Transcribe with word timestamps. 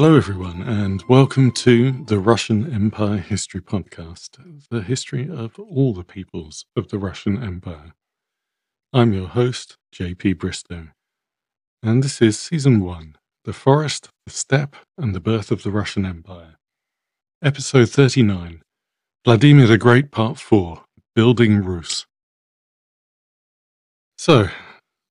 Hello, 0.00 0.14
everyone, 0.14 0.62
and 0.62 1.02
welcome 1.08 1.50
to 1.50 1.90
the 2.04 2.20
Russian 2.20 2.72
Empire 2.72 3.16
History 3.16 3.60
Podcast, 3.60 4.38
the 4.70 4.82
history 4.82 5.28
of 5.28 5.58
all 5.58 5.92
the 5.92 6.04
peoples 6.04 6.66
of 6.76 6.86
the 6.86 7.00
Russian 7.00 7.42
Empire. 7.42 7.94
I'm 8.92 9.12
your 9.12 9.26
host, 9.26 9.76
JP 9.92 10.38
Bristow, 10.38 10.90
and 11.82 12.04
this 12.04 12.22
is 12.22 12.38
Season 12.38 12.78
1 12.78 13.16
The 13.44 13.52
Forest, 13.52 14.08
the 14.24 14.32
Steppe, 14.32 14.76
and 14.96 15.16
the 15.16 15.20
Birth 15.20 15.50
of 15.50 15.64
the 15.64 15.72
Russian 15.72 16.06
Empire. 16.06 16.58
Episode 17.42 17.88
39 17.88 18.62
Vladimir 19.24 19.66
the 19.66 19.78
Great, 19.78 20.12
Part 20.12 20.38
4 20.38 20.84
Building 21.16 21.64
Rus. 21.64 22.06
So, 24.16 24.48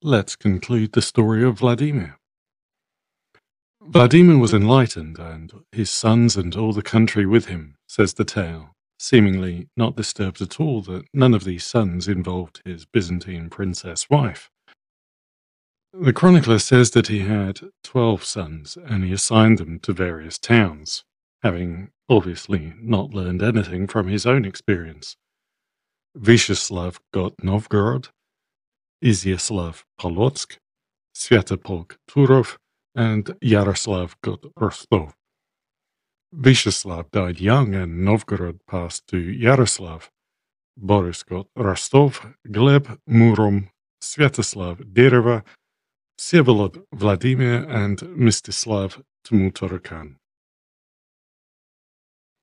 let's 0.01 0.37
conclude 0.37 0.93
the 0.93 1.01
story 1.01 1.43
of 1.43 1.59
Vladimir. 1.59 2.17
Vladimir 3.89 4.37
was 4.37 4.53
enlightened, 4.53 5.17
and 5.17 5.53
his 5.71 5.89
sons 5.89 6.35
and 6.35 6.53
all 6.57 6.73
the 6.73 6.81
country 6.81 7.25
with 7.25 7.45
him, 7.45 7.75
says 7.87 8.13
the 8.13 8.25
tale, 8.25 8.75
seemingly 8.99 9.69
not 9.77 9.95
disturbed 9.95 10.41
at 10.41 10.59
all 10.59 10.81
that 10.81 11.05
none 11.13 11.33
of 11.33 11.45
these 11.45 11.63
sons 11.63 12.05
involved 12.05 12.61
his 12.65 12.85
Byzantine 12.85 13.49
princess 13.49 14.09
wife. 14.09 14.49
The 15.93 16.11
chronicler 16.11 16.59
says 16.59 16.91
that 16.91 17.07
he 17.07 17.19
had 17.19 17.61
twelve 17.81 18.25
sons, 18.25 18.77
and 18.85 19.05
he 19.05 19.13
assigned 19.13 19.57
them 19.59 19.79
to 19.79 19.93
various 19.93 20.37
towns, 20.37 21.05
having 21.41 21.91
obviously 22.09 22.73
not 22.81 23.13
learned 23.13 23.41
anything 23.41 23.87
from 23.87 24.09
his 24.09 24.25
own 24.25 24.43
experience. 24.43 25.15
Vyacheslav 26.17 26.99
got 27.13 27.41
Novgorod, 27.41 28.09
Izyaslav 29.01 29.83
Polotsk, 29.97 30.57
Svyatopolk 31.15 31.95
Turov, 32.09 32.57
and 32.97 33.35
Yaroslav 33.41 34.17
got 34.21 34.43
Rostov. 34.59 35.13
Vyacheslav 36.35 37.11
died 37.11 37.39
young 37.39 37.75
and 37.75 38.03
Novgorod 38.03 38.59
passed 38.67 39.07
to 39.07 39.19
Yaroslav. 39.19 40.09
Boris 40.75 41.23
got 41.23 41.47
Rostov, 41.55 42.33
Gleb, 42.47 42.97
Murom, 43.07 43.69
Sviatoslav, 44.01 44.83
Derevo, 44.93 45.43
Vsevolod, 46.19 46.83
Vladimir, 46.93 47.63
and 47.69 47.99
Mstislav 47.99 49.01
Tmutorakan. 49.25 50.15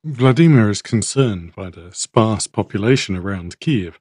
Vladimir 0.05 0.71
is 0.71 0.83
concerned 0.83 1.55
by 1.55 1.69
the 1.71 1.91
sparse 1.93 2.47
population 2.47 3.17
around 3.17 3.59
Kiev 3.59 3.99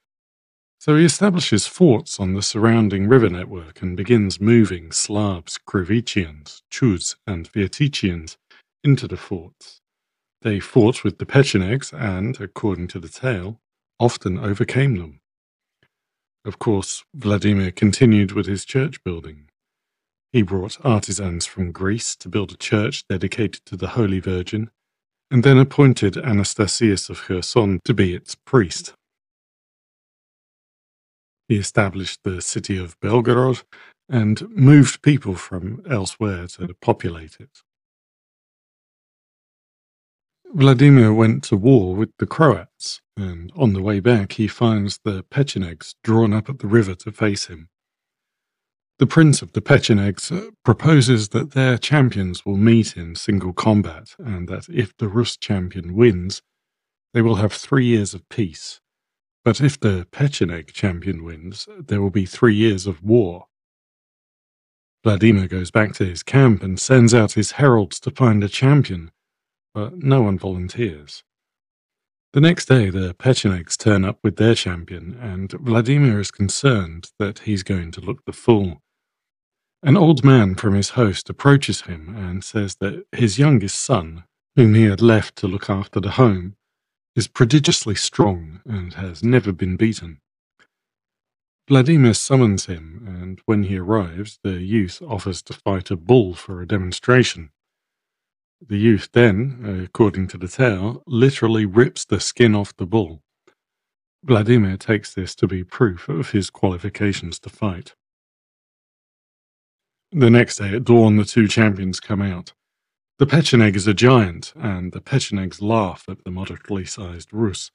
so 0.84 0.98
he 0.98 1.06
establishes 1.06 1.66
forts 1.66 2.20
on 2.20 2.34
the 2.34 2.42
surrounding 2.42 3.08
river 3.08 3.30
network 3.30 3.81
and 3.81 3.95
begins 3.95 4.42
moving 4.42 4.92
Slavs, 4.92 5.58
Krivichians, 5.66 6.62
Chud, 6.70 7.16
and 7.25 7.50
Vyatichians 7.50 8.36
into 8.84 9.08
the 9.08 9.16
forts. 9.16 9.80
They 10.42 10.59
fought 10.59 11.06
with 11.06 11.20
the 11.20 11.25
Pechenegs 11.25 11.94
and, 11.94 12.38
according 12.42 12.90
to 12.90 13.00
the 13.00 13.08
tale, 13.08 13.62
often 13.98 14.38
overcame 14.38 14.98
them. 14.98 15.22
Of 16.44 16.59
course, 16.59 17.06
Vladimir 17.16 17.72
continued 17.72 18.34
with 18.34 18.45
his 18.45 18.66
church 18.66 19.02
building. 19.06 19.45
He 20.34 20.41
brought 20.41 20.85
artisans 20.85 21.46
from 21.46 21.72
Greece 21.72 22.13
to 22.18 22.28
build 22.28 22.52
a 22.52 22.58
church 22.58 23.08
dedicated 23.08 23.62
to 23.68 23.78
the 23.78 23.91
Holy 23.96 24.19
Virgin, 24.19 24.69
and 25.31 25.46
then 25.46 25.58
appointed 25.58 26.18
Anastasius 26.18 27.09
of 27.09 27.22
Kherson 27.22 27.79
to 27.85 27.94
be 27.94 28.13
its 28.13 28.35
priest. 28.35 28.96
He 31.53 31.59
established 31.59 32.22
the 32.24 32.41
city 32.41 32.78
of 32.78 33.00
Belgorod 33.00 33.62
and 34.09 34.50
moved 34.50 35.03
people 35.03 35.36
from 35.36 35.84
elsewhere 35.88 36.47
to 36.47 36.74
populate 36.81 37.38
it. 37.40 37.62
Vladimir 40.52 41.14
went 41.14 41.44
to 41.44 41.56
war 41.56 41.96
with 41.96 42.09
the 42.18 42.25
Croats, 42.25 43.02
and 43.16 43.52
on 43.56 43.74
the 43.74 43.84
way 43.84 44.00
back 44.00 44.31
he 44.31 44.47
finds 44.47 45.00
the 45.03 45.22
Pechenegs 45.30 45.94
drawn 46.03 46.34
up 46.34 46.50
at 46.50 46.58
the 46.58 46.66
river 46.66 46.96
to 46.96 47.12
face 47.12 47.46
him. 47.46 47.70
The 48.97 49.06
prince 49.06 49.44
of 49.44 49.53
the 49.53 49.62
Pechenegs 49.62 50.31
proposes 50.66 51.30
that 51.30 51.52
their 51.52 51.78
champions 51.78 52.44
will 52.47 52.58
meet 52.58 52.97
in 52.97 53.14
single 53.14 53.53
combat, 53.53 54.16
and 54.18 54.47
that 54.50 54.68
if 54.70 54.97
the 54.97 55.08
Rus 55.08 55.38
champion 55.38 55.94
wins, 55.94 56.41
they 57.14 57.22
will 57.22 57.35
have 57.35 57.53
three 57.53 57.85
years 57.85 58.16
of 58.16 58.28
peace. 58.28 58.80
But 59.44 59.59
if 59.59 59.80
the 59.80 60.08
Pecheneg 60.12 60.72
champion 60.74 61.24
wins, 61.24 61.68
there 61.78 62.02
will 62.02 62.09
be 62.09 62.26
three 62.26 62.56
years 62.56 62.88
of 62.88 63.04
war. 63.04 63.48
Vladimir 65.04 65.48
goes 65.48 65.70
back 65.70 65.94
to 65.94 66.06
his 66.06 66.24
camp 66.24 66.64
and 66.64 66.80
sends 66.80 67.14
out 67.14 67.34
his 67.34 67.53
heralds 67.53 68.00
to 68.02 68.12
find 68.12 68.42
a 68.42 68.48
champion, 68.48 69.12
but 69.74 69.98
no 69.98 70.22
one 70.22 70.40
volunteers. 70.40 71.24
The 72.32 72.42
next 72.42 72.66
day, 72.66 72.90
the 72.90 73.14
Pechenegs 73.14 73.78
turn 73.78 74.06
up 74.06 74.18
with 74.24 74.38
their 74.38 74.56
champion, 74.56 75.20
and 75.22 75.52
Vladimir 75.52 76.20
is 76.20 76.32
concerned 76.32 77.12
that 77.20 77.40
he's 77.40 77.64
going 77.64 77.92
to 77.92 78.02
look 78.02 78.24
the 78.26 78.34
fool. 78.34 78.82
An 79.84 79.98
old 79.98 80.24
man 80.24 80.56
from 80.56 80.74
his 80.74 80.92
host 80.92 81.30
approaches 81.30 81.82
him 81.82 82.16
and 82.18 82.44
says 82.44 82.78
that 82.78 83.06
his 83.12 83.38
youngest 83.38 83.80
son, 83.82 84.24
whom 84.56 84.74
he 84.74 84.86
had 84.86 85.02
left 85.02 85.36
to 85.36 85.48
look 85.48 85.70
after 85.70 86.00
the 86.00 86.12
home, 86.12 86.56
is 87.16 87.28
prodigiously 87.28 87.96
strong 87.96 88.62
and 88.66 88.96
has 88.96 89.24
never 89.24 89.51
been 89.51 89.75
beaten. 89.75 90.19
Vladimir 91.68 92.13
summons 92.13 92.66
him, 92.66 93.06
and 93.07 93.41
when 93.46 93.63
he 93.63 93.78
arrives, 93.78 94.40
the 94.44 94.62
youth 94.62 95.01
offers 95.01 95.41
to 95.44 95.53
fight 95.53 95.91
a 95.91 95.96
bull 95.96 96.34
for 96.34 96.62
a 96.62 96.68
demonstration. 96.68 97.52
The 98.66 98.78
youth 98.78 99.09
then, 99.13 99.84
according 99.85 100.28
to 100.29 100.38
the 100.38 100.47
tale, 100.47 101.03
literally 101.07 101.66
rips 101.66 102.06
the 102.06 102.19
skin 102.19 102.56
off 102.56 102.75
the 102.75 102.85
bull. 102.85 103.22
Vladimir 104.23 104.78
takes 104.78 105.13
this 105.13 105.35
to 105.35 105.47
be 105.47 105.63
proof 105.63 106.07
of 106.09 106.31
his 106.31 106.50
qualifications 106.50 107.40
to 107.40 107.50
fight. 107.50 107.94
The 110.12 110.29
next 110.29 110.57
day 110.57 110.75
at 110.75 110.84
dawn, 110.84 111.18
the 111.18 111.25
two 111.25 111.47
champions 111.47 112.00
come 112.00 112.22
out. 112.22 112.53
The 113.23 113.38
Pecheneg 113.38 113.78
is 113.78 113.88
a 113.88 113.94
giant, 113.94 114.51
and 114.53 114.91
the 114.91 115.00
Pechenegs 115.00 115.61
laugh 115.61 116.03
at 116.09 116.25
the 116.25 116.29
moderately 116.29 116.84
sized 116.84 117.29
Rus. 117.31 117.72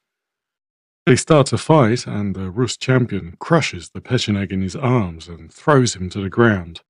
They 1.06 1.16
start 1.16 1.54
a 1.54 1.56
fight, 1.56 2.06
and 2.06 2.36
the 2.36 2.50
Rus 2.50 2.76
champion 2.76 3.34
crushes 3.40 3.88
the 3.88 4.02
Pecheneg 4.02 4.52
in 4.52 4.60
his 4.60 4.76
arms 4.76 5.26
and 5.26 5.50
throws 5.50 5.96
him 5.96 6.10
to 6.10 6.20
the 6.20 6.28
ground. 6.28 6.82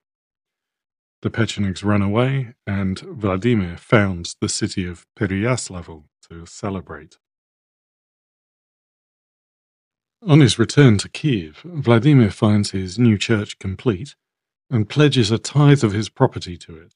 The 1.23 1.31
Pechenegs 1.31 1.85
run 1.85 2.03
away, 2.03 2.55
and 2.67 2.99
Vladimir 2.99 3.77
founds 3.77 4.35
the 4.41 4.49
city 4.49 4.85
of 4.87 5.07
Pereyaslav 5.17 6.03
to 6.29 6.45
celebrate. 6.45 7.19
On 10.27 10.41
his 10.41 10.59
return 10.59 10.99
to 10.99 11.09
Kiev, 11.09 11.59
Vladimir 11.63 12.33
finds 12.33 12.73
his 12.73 12.99
new 12.99 13.19
church 13.19 13.61
complete 13.61 14.17
and 14.69 14.89
pledges 14.89 15.31
a 15.31 15.39
tithe 15.39 15.85
of 15.85 15.93
his 15.93 16.09
property 16.09 16.57
to 16.57 16.77
it. 16.77 16.95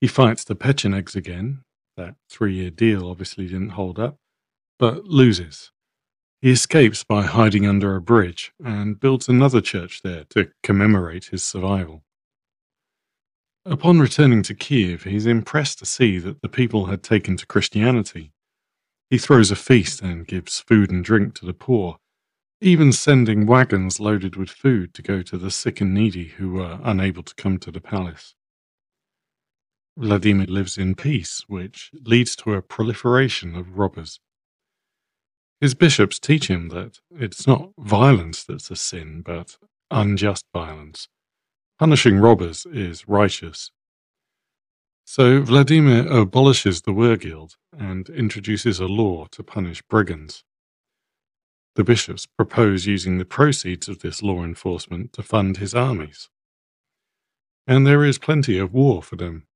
He 0.00 0.06
fights 0.06 0.44
the 0.44 0.54
Pechenegs 0.54 1.16
again. 1.16 1.64
That 1.96 2.14
three 2.30 2.54
year 2.54 2.70
deal 2.70 3.08
obviously 3.08 3.46
didn't 3.46 3.70
hold 3.70 3.98
up, 3.98 4.16
but 4.78 5.04
loses. 5.04 5.72
He 6.40 6.52
escapes 6.52 7.02
by 7.02 7.22
hiding 7.22 7.66
under 7.66 7.96
a 7.96 8.00
bridge 8.00 8.52
and 8.64 9.00
builds 9.00 9.28
another 9.28 9.60
church 9.60 10.02
there 10.02 10.24
to 10.30 10.52
commemorate 10.62 11.26
his 11.26 11.42
survival. 11.42 12.04
Upon 13.66 13.98
returning 13.98 14.44
to 14.44 14.54
Kiev, 14.54 15.02
he's 15.02 15.26
impressed 15.26 15.80
to 15.80 15.86
see 15.86 16.18
that 16.18 16.40
the 16.40 16.48
people 16.48 16.86
had 16.86 17.02
taken 17.02 17.36
to 17.36 17.46
Christianity. 17.46 18.32
He 19.10 19.18
throws 19.18 19.50
a 19.50 19.56
feast 19.56 20.00
and 20.00 20.26
gives 20.26 20.60
food 20.60 20.92
and 20.92 21.04
drink 21.04 21.34
to 21.34 21.46
the 21.46 21.52
poor, 21.52 21.98
even 22.60 22.92
sending 22.92 23.46
wagons 23.46 23.98
loaded 23.98 24.36
with 24.36 24.50
food 24.50 24.94
to 24.94 25.02
go 25.02 25.22
to 25.22 25.36
the 25.36 25.50
sick 25.50 25.80
and 25.80 25.92
needy 25.92 26.28
who 26.28 26.52
were 26.52 26.78
unable 26.84 27.24
to 27.24 27.34
come 27.34 27.58
to 27.58 27.72
the 27.72 27.80
palace. 27.80 28.36
Vladimir 29.98 30.46
lives 30.46 30.78
in 30.78 30.94
peace, 30.94 31.44
which 31.48 31.90
leads 31.92 32.36
to 32.36 32.54
a 32.54 32.62
proliferation 32.62 33.56
of 33.56 33.76
robbers. 33.76 34.20
His 35.60 35.74
bishops 35.74 36.20
teach 36.20 36.48
him 36.48 36.68
that 36.68 37.00
it's 37.10 37.48
not 37.48 37.72
violence 37.76 38.44
that's 38.44 38.70
a 38.70 38.76
sin, 38.76 39.22
but 39.22 39.58
unjust 39.90 40.44
violence. 40.54 41.08
Punishing 41.80 42.18
robbers 42.18 42.64
is 42.72 43.08
righteous. 43.08 43.72
So 45.04 45.42
Vladimir 45.42 46.06
abolishes 46.06 46.82
the 46.82 46.92
Wergild 46.92 47.56
and 47.76 48.08
introduces 48.08 48.78
a 48.78 48.86
law 48.86 49.26
to 49.32 49.42
punish 49.42 49.82
brigands. 49.82 50.44
The 51.74 51.82
bishops 51.82 52.24
propose 52.24 52.86
using 52.86 53.18
the 53.18 53.24
proceeds 53.24 53.88
of 53.88 53.98
this 53.98 54.22
law 54.22 54.44
enforcement 54.44 55.12
to 55.14 55.24
fund 55.24 55.56
his 55.56 55.74
armies. 55.74 56.28
And 57.66 57.84
there 57.84 58.04
is 58.04 58.18
plenty 58.18 58.58
of 58.58 58.72
war 58.72 59.02
for 59.02 59.16
them 59.16 59.47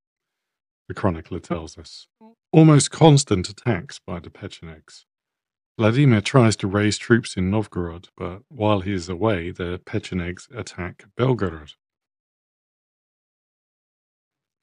the 0.93 1.01
chronicler 1.01 1.41
tells 1.41 1.79
us. 1.79 2.07
Almost 2.53 2.91
constant 2.91 3.49
attacks 3.49 3.99
by 4.07 4.21
the 4.21 4.29
Pechenegs. 4.29 5.07
Vladimir 5.79 6.21
tries 6.21 6.55
to 6.57 6.67
raise 6.67 6.99
troops 6.99 7.35
in 7.35 7.51
Novgorod, 7.51 8.11
but 8.15 8.43
while 8.49 8.81
he 8.81 8.93
is 8.93 9.09
away, 9.09 9.51
the 9.51 9.81
Pechenegs 9.87 10.49
attack 10.55 11.05
Belgorod. 11.17 11.73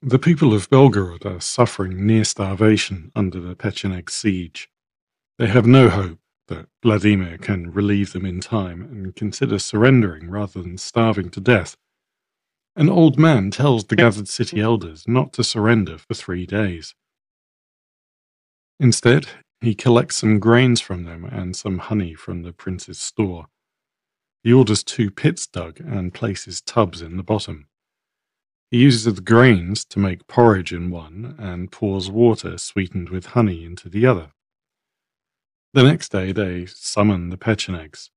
The 0.03 0.19
people 0.19 0.53
of 0.53 0.69
Belgorod 0.69 1.25
are 1.25 1.41
suffering 1.41 2.05
near 2.05 2.23
starvation 2.23 3.11
under 3.15 3.39
the 3.39 3.55
Pecheneg 3.55 4.11
siege. 4.11 4.69
They 5.39 5.47
have 5.47 5.65
no 5.65 5.89
hope 5.89 6.19
that 6.47 6.67
Vladimir 6.83 7.39
can 7.39 7.71
relieve 7.71 8.13
them 8.13 8.25
in 8.25 8.39
time 8.39 8.83
and 8.83 9.15
consider 9.15 9.57
surrendering 9.57 10.29
rather 10.29 10.61
than 10.61 10.77
starving 10.77 11.31
to 11.31 11.41
death. 11.41 11.75
An 12.79 12.89
old 12.89 13.19
man 13.19 13.51
tells 13.51 13.83
the 13.83 13.97
gathered 13.97 14.29
city 14.29 14.61
elders 14.61 15.05
not 15.05 15.33
to 15.33 15.43
surrender 15.43 15.97
for 15.97 16.13
three 16.13 16.45
days. 16.45 16.95
Instead, 18.79 19.27
he 19.59 19.75
collects 19.75 20.15
some 20.15 20.39
grains 20.39 20.79
from 20.79 21.03
them 21.03 21.25
and 21.25 21.57
some 21.57 21.79
honey 21.79 22.13
from 22.13 22.43
the 22.43 22.53
prince's 22.53 22.97
store. 22.97 23.47
He 24.45 24.53
orders 24.53 24.81
two 24.81 25.11
pits 25.11 25.45
dug 25.45 25.81
and 25.81 26.13
places 26.13 26.61
tubs 26.61 27.01
in 27.01 27.17
the 27.17 27.21
bottom. 27.21 27.67
He 28.71 28.77
uses 28.77 29.13
the 29.13 29.21
grains 29.21 29.83
to 29.83 29.99
make 29.99 30.25
porridge 30.27 30.71
in 30.71 30.89
one 30.89 31.35
and 31.37 31.73
pours 31.73 32.09
water 32.09 32.57
sweetened 32.57 33.09
with 33.09 33.25
honey 33.25 33.65
into 33.65 33.89
the 33.89 34.05
other. 34.05 34.31
The 35.73 35.83
next 35.83 36.13
day 36.13 36.31
they 36.31 36.65
summon 36.65 37.29
the 37.29 37.37
Pechenegs. 37.37 38.09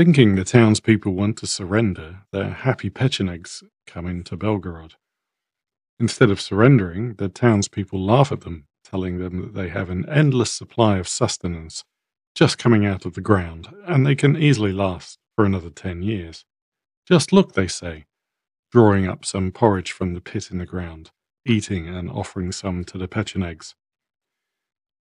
Thinking 0.00 0.34
the 0.34 0.44
townspeople 0.44 1.12
want 1.12 1.36
to 1.36 1.46
surrender, 1.46 2.20
the 2.32 2.48
happy 2.48 2.88
Pechenegs 2.88 3.62
come 3.86 4.06
into 4.06 4.34
Belgorod. 4.34 4.94
Instead 5.98 6.30
of 6.30 6.40
surrendering, 6.40 7.16
the 7.16 7.28
townspeople 7.28 8.02
laugh 8.02 8.32
at 8.32 8.40
them, 8.40 8.64
telling 8.82 9.18
them 9.18 9.42
that 9.42 9.52
they 9.52 9.68
have 9.68 9.90
an 9.90 10.08
endless 10.08 10.50
supply 10.50 10.96
of 10.96 11.06
sustenance 11.06 11.84
just 12.34 12.56
coming 12.56 12.86
out 12.86 13.04
of 13.04 13.12
the 13.12 13.20
ground, 13.20 13.68
and 13.86 14.06
they 14.06 14.14
can 14.14 14.38
easily 14.38 14.72
last 14.72 15.18
for 15.36 15.44
another 15.44 15.68
ten 15.68 16.00
years. 16.00 16.46
Just 17.06 17.30
look, 17.30 17.52
they 17.52 17.68
say, 17.68 18.06
drawing 18.72 19.06
up 19.06 19.26
some 19.26 19.52
porridge 19.52 19.92
from 19.92 20.14
the 20.14 20.22
pit 20.22 20.50
in 20.50 20.56
the 20.56 20.64
ground, 20.64 21.10
eating 21.44 21.88
and 21.88 22.08
offering 22.08 22.52
some 22.52 22.84
to 22.84 22.96
the 22.96 23.06
Pechenegs. 23.06 23.74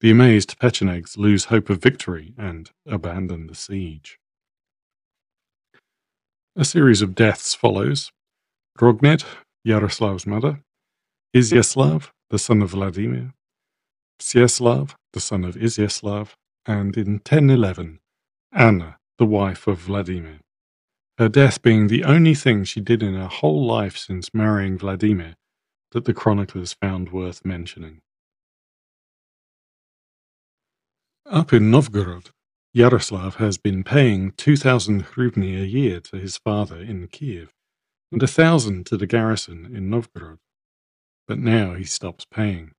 The 0.01 0.11
amazed 0.11 0.59
Pechenegs 0.59 1.19
lose 1.19 1.45
hope 1.45 1.69
of 1.69 1.83
victory 1.83 2.33
and 2.39 2.71
abandon 2.87 3.47
the 3.47 3.55
siege. 3.55 4.19
A 6.59 6.65
series 6.65 7.03
of 7.03 7.15
deaths 7.15 7.55
follows. 7.55 8.11
Rogned, 8.81 9.25
Yaroslav's 9.69 10.27
mother, 10.27 10.63
Izyaslav, 11.35 12.09
the 12.31 12.39
son 12.39 12.63
of 12.63 12.71
Vladimir, 12.71 13.35
Mstyaslav, 14.19 14.95
the 15.13 15.21
son 15.21 15.45
of 15.45 15.55
Izyaslav, 15.57 16.31
and 16.65 16.97
in 16.97 17.17
1011, 17.17 17.99
Anna, 18.53 18.97
the 19.19 19.27
wife 19.27 19.67
of 19.67 19.81
Vladimir. 19.81 20.41
Her 21.19 21.29
death 21.29 21.61
being 21.61 21.89
the 21.89 22.05
only 22.05 22.35
thing 22.35 22.65
she 22.65 22.81
did 22.81 23.03
in 23.03 23.13
her 23.13 23.29
whole 23.29 23.67
life 23.67 23.99
since 23.99 24.33
marrying 24.33 24.79
Vladimir 24.79 25.35
that 25.91 26.07
the 26.07 26.15
chroniclers 26.15 26.73
found 26.73 27.13
worth 27.13 27.45
mentioning. 27.45 28.01
Up 31.27 31.53
in 31.53 31.71
Novgorod, 31.71 32.31
Yaroslav 32.77 33.37
has 33.37 33.57
been 33.57 33.83
paying 33.83 34.33
2,000 34.33 35.03
hrivni 35.03 35.59
a 35.59 35.65
year 35.65 35.99
to 35.99 36.19
his 36.19 36.37
father 36.37 36.79
in 36.79 37.09
Kiev 37.09 37.55
and 38.13 38.23
a 38.23 38.27
thousand 38.27 38.85
to 38.85 38.99
the 38.99 39.07
garrison 39.07 39.75
in 39.75 39.89
Novgorod. 39.89 40.41
But 41.27 41.39
now 41.39 41.73
he 41.73 41.85
stops 41.85 42.27
paying. 42.31 42.73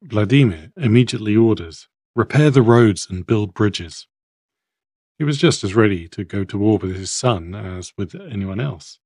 Vladimir 0.00 0.70
immediately 0.76 1.34
orders, 1.34 1.88
repair 2.14 2.52
the 2.52 2.62
roads 2.62 3.08
and 3.10 3.26
build 3.26 3.52
bridges. 3.52 4.06
He 5.18 5.24
was 5.24 5.36
just 5.36 5.64
as 5.64 5.74
ready 5.74 6.06
to 6.10 6.22
go 6.22 6.44
to 6.44 6.58
war 6.58 6.78
with 6.78 6.94
his 6.94 7.10
son 7.10 7.52
as 7.52 7.92
with 7.98 8.14
anyone 8.14 8.60
else. 8.60 9.00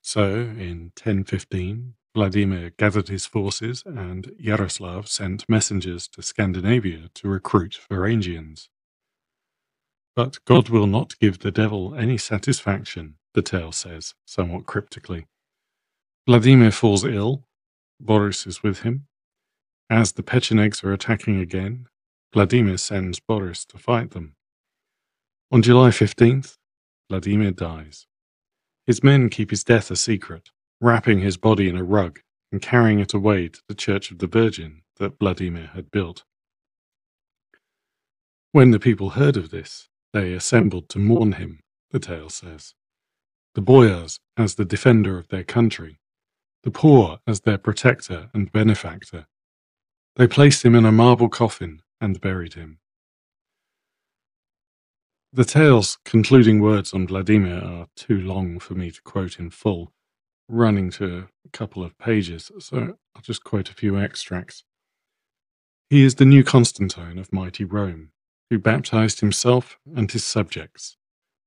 So, 0.00 0.30
in 0.30 0.92
1015, 0.94 1.94
Vladimir 2.18 2.70
gathered 2.76 3.06
his 3.06 3.26
forces 3.26 3.84
and 3.86 4.32
Yaroslav 4.40 5.06
sent 5.06 5.48
messengers 5.48 6.08
to 6.08 6.20
Scandinavia 6.20 7.10
to 7.14 7.28
recruit 7.28 7.78
Varangians. 7.88 8.66
But 10.16 10.44
God 10.44 10.68
will 10.68 10.88
not 10.88 11.16
give 11.20 11.38
the 11.38 11.52
devil 11.52 11.94
any 11.94 12.18
satisfaction, 12.18 13.18
the 13.34 13.42
tale 13.42 13.70
says, 13.70 14.14
somewhat 14.26 14.66
cryptically. 14.66 15.26
Vladimir 16.26 16.72
falls 16.72 17.04
ill, 17.04 17.44
Boris 18.00 18.48
is 18.48 18.64
with 18.64 18.80
him. 18.80 19.06
As 19.88 20.10
the 20.10 20.24
Pechenegs 20.24 20.82
are 20.82 20.92
attacking 20.92 21.38
again, 21.38 21.86
Vladimir 22.34 22.78
sends 22.78 23.20
Boris 23.20 23.64
to 23.66 23.78
fight 23.78 24.10
them. 24.10 24.34
On 25.52 25.62
July 25.62 25.90
15th, 25.90 26.56
Vladimir 27.08 27.52
dies. 27.52 28.08
His 28.88 29.04
men 29.04 29.28
keep 29.28 29.50
his 29.50 29.62
death 29.62 29.88
a 29.92 29.96
secret, 29.96 30.50
wrapping 30.80 31.20
his 31.20 31.36
body 31.36 31.68
in 31.68 31.76
a 31.76 31.84
rug 31.84 32.20
and 32.52 32.62
carrying 32.62 33.00
it 33.00 33.14
away 33.14 33.48
to 33.48 33.60
the 33.68 33.74
Church 33.74 34.10
of 34.10 34.18
the 34.18 34.26
Virgin 34.26 34.82
that 34.96 35.18
Vladimir 35.18 35.70
had 35.74 35.90
built. 35.90 36.24
When 38.52 38.70
the 38.70 38.80
people 38.80 39.10
heard 39.10 39.36
of 39.36 39.50
this, 39.50 39.88
they 40.12 40.32
assembled 40.32 40.88
to 40.90 40.98
mourn 40.98 41.32
him, 41.32 41.60
the 41.90 41.98
tale 41.98 42.30
says. 42.30 42.74
The 43.54 43.60
boyars 43.60 44.20
as 44.36 44.54
the 44.54 44.64
defender 44.64 45.18
of 45.18 45.28
their 45.28 45.44
country, 45.44 45.98
the 46.62 46.70
poor 46.70 47.18
as 47.26 47.40
their 47.40 47.58
protector 47.58 48.30
and 48.32 48.50
benefactor. 48.52 49.26
They 50.16 50.26
placed 50.26 50.64
him 50.64 50.74
in 50.74 50.84
a 50.84 50.92
marble 50.92 51.28
coffin 51.28 51.82
and 52.00 52.20
buried 52.20 52.54
him. 52.54 52.78
The 55.32 55.44
tale's 55.44 55.98
concluding 56.04 56.60
words 56.60 56.94
on 56.94 57.06
Vladimir 57.06 57.62
are 57.62 57.86
too 57.94 58.18
long 58.18 58.58
for 58.58 58.74
me 58.74 58.90
to 58.90 59.02
quote 59.02 59.38
in 59.38 59.50
full, 59.50 59.92
running 60.48 60.90
to 60.90 61.28
a 61.46 61.48
couple 61.50 61.82
of 61.82 61.98
pages, 61.98 62.50
so 62.58 62.96
I'll 63.14 63.22
just 63.22 63.44
quote 63.44 63.70
a 63.70 63.74
few 63.74 63.98
extracts. 63.98 64.64
He 65.90 66.02
is 66.02 66.16
the 66.16 66.24
new 66.24 66.44
Constantine 66.44 67.18
of 67.18 67.32
mighty 67.32 67.64
Rome, 67.64 68.10
who 68.50 68.58
baptized 68.58 69.20
himself 69.20 69.78
and 69.94 70.10
his 70.10 70.24
subjects, 70.24 70.96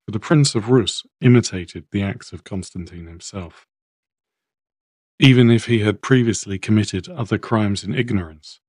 for 0.05 0.11
the 0.11 0.19
Prince 0.19 0.55
of 0.55 0.69
Rus 0.69 1.03
imitated 1.19 1.85
the 1.91 2.03
acts 2.03 2.31
of 2.31 2.43
Constantine 2.43 3.07
himself. 3.07 3.67
Even 5.19 5.51
if 5.51 5.65
he 5.65 5.79
had 5.79 6.01
previously 6.01 6.57
committed 6.57 7.07
other 7.07 7.37
crimes 7.37 7.83
in 7.83 7.93
ignorance, 7.93 8.59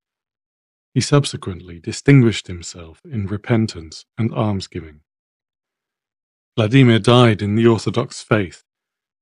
he 0.93 1.01
subsequently 1.01 1.81
distinguished 1.81 2.47
himself 2.47 3.01
in 3.11 3.27
repentance 3.27 4.05
and 4.19 4.33
almsgiving. 4.35 5.01
Vladimir 6.57 6.99
died 6.99 7.41
in 7.41 7.55
the 7.55 7.67
Orthodox 7.67 8.23
faith 8.23 8.63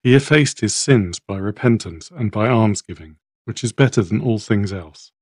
he 0.02 0.14
effaced 0.14 0.61
his 0.61 0.75
sins 0.75 1.21
by 1.21 1.37
repentance 1.37 2.11
and 2.14 2.30
by 2.30 2.49
almsgiving, 2.49 3.16
which 3.45 3.62
is 3.62 3.73
better 3.73 4.02
than 4.02 4.21
all 4.21 4.38
things 4.38 4.73
else. 4.73 5.12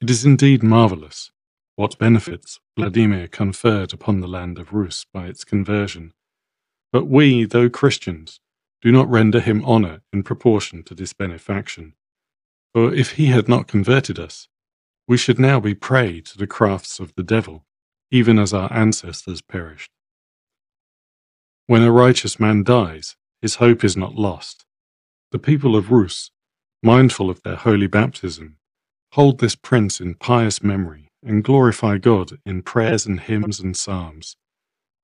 It 0.00 0.10
is 0.10 0.24
indeed 0.24 0.62
marvellous 0.62 1.30
what 1.76 1.98
benefits 1.98 2.60
Vladimir 2.76 3.28
conferred 3.28 3.94
upon 3.94 4.20
the 4.20 4.28
land 4.28 4.58
of 4.58 4.72
Rus 4.72 5.06
by 5.12 5.26
its 5.26 5.44
conversion, 5.44 6.12
but 6.92 7.06
we, 7.06 7.44
though 7.44 7.70
Christians, 7.70 8.40
do 8.82 8.92
not 8.92 9.08
render 9.08 9.40
him 9.40 9.64
honour 9.64 10.02
in 10.12 10.22
proportion 10.22 10.82
to 10.84 10.94
this 10.94 11.12
benefaction. 11.12 11.94
For 12.74 12.92
if 12.92 13.12
he 13.12 13.26
had 13.26 13.48
not 13.48 13.68
converted 13.68 14.18
us, 14.18 14.48
we 15.08 15.16
should 15.16 15.38
now 15.38 15.60
be 15.60 15.74
prey 15.74 16.20
to 16.20 16.36
the 16.36 16.46
crafts 16.46 17.00
of 17.00 17.14
the 17.14 17.22
devil, 17.22 17.64
even 18.10 18.38
as 18.38 18.52
our 18.52 18.72
ancestors 18.72 19.40
perished. 19.40 19.90
When 21.66 21.82
a 21.82 21.92
righteous 21.92 22.38
man 22.38 22.64
dies, 22.64 23.16
his 23.42 23.56
hope 23.56 23.82
is 23.82 23.96
not 23.96 24.14
lost. 24.14 24.64
The 25.32 25.38
people 25.38 25.74
of 25.74 25.90
Rus, 25.90 26.30
mindful 26.82 27.28
of 27.28 27.42
their 27.42 27.56
holy 27.56 27.88
baptism, 27.88 28.56
hold 29.12 29.40
this 29.40 29.56
prince 29.56 30.00
in 30.00 30.14
pious 30.14 30.62
memory 30.62 31.08
and 31.24 31.44
glorify 31.44 31.98
God 31.98 32.38
in 32.46 32.62
prayers 32.62 33.04
and 33.04 33.20
hymns 33.20 33.60
and 33.60 33.76
psalms, 33.76 34.36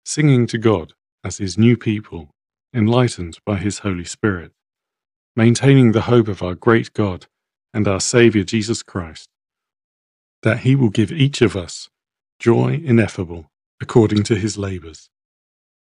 singing 0.04 0.47
to 0.47 0.59
God 0.59 0.95
as 1.25 1.38
his 1.38 1.59
new 1.59 1.76
people, 1.76 2.30
enlightened 2.73 3.38
by 3.45 3.57
his 3.57 3.80
Holy 3.80 4.04
Spirit, 4.04 4.52
maintaining 5.35 5.92
the 5.92 6.02
hope 6.02 6.28
of 6.28 6.42
our 6.42 6.54
great 6.54 6.92
God 6.92 7.26
and 7.75 7.88
our 7.88 8.00
Saviour 8.00 8.45
Jesus 8.45 8.83
Christ, 8.83 9.28
that 10.42 10.61
he 10.61 10.76
will 10.76 10.90
give 10.90 11.11
each 11.11 11.42
of 11.42 11.57
us 11.57 11.88
joy 12.38 12.80
ineffable 12.85 13.50
according 13.80 14.23
to 14.25 14.37
his 14.37 14.57
labours, 14.57 15.11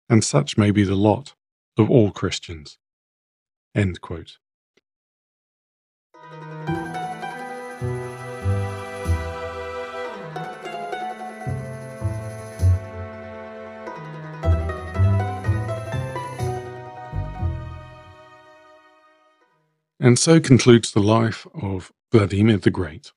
and 0.08 0.24
such 0.24 0.56
may 0.56 0.70
be 0.70 0.84
the 0.84 0.94
lot 0.94 1.34
of 1.76 1.90
all 1.90 2.10
Christians. 2.10 2.78
End 3.74 4.00
quote. 4.00 4.38
And 19.98 20.18
so 20.18 20.38
concludes 20.40 20.92
the 20.92 21.00
life 21.00 21.46
of 21.60 21.92
Vladimir 22.12 22.58
the 22.58 22.70
Great. 22.70 23.12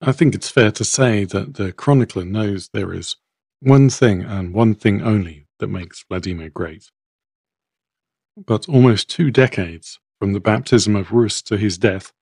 I 0.00 0.12
think 0.12 0.34
it's 0.34 0.50
fair 0.50 0.70
to 0.72 0.84
say 0.84 1.24
that 1.24 1.54
the 1.54 1.72
chronicler 1.72 2.24
knows 2.24 2.68
there 2.68 2.92
is 2.92 3.16
one 3.60 3.88
thing 3.88 4.22
and 4.22 4.52
one 4.52 4.74
thing 4.74 5.00
only 5.00 5.41
that 5.62 5.68
makes 5.68 6.04
Vladimir 6.10 6.50
great. 6.50 6.90
but 8.46 8.68
almost 8.68 9.10
two 9.10 9.30
decades 9.30 10.00
from 10.18 10.34
the 10.34 10.40
baptism 10.40 10.96
of 10.96 11.12
Rus 11.12 11.42
to 11.42 11.56
his 11.56 11.78
death 11.78 12.12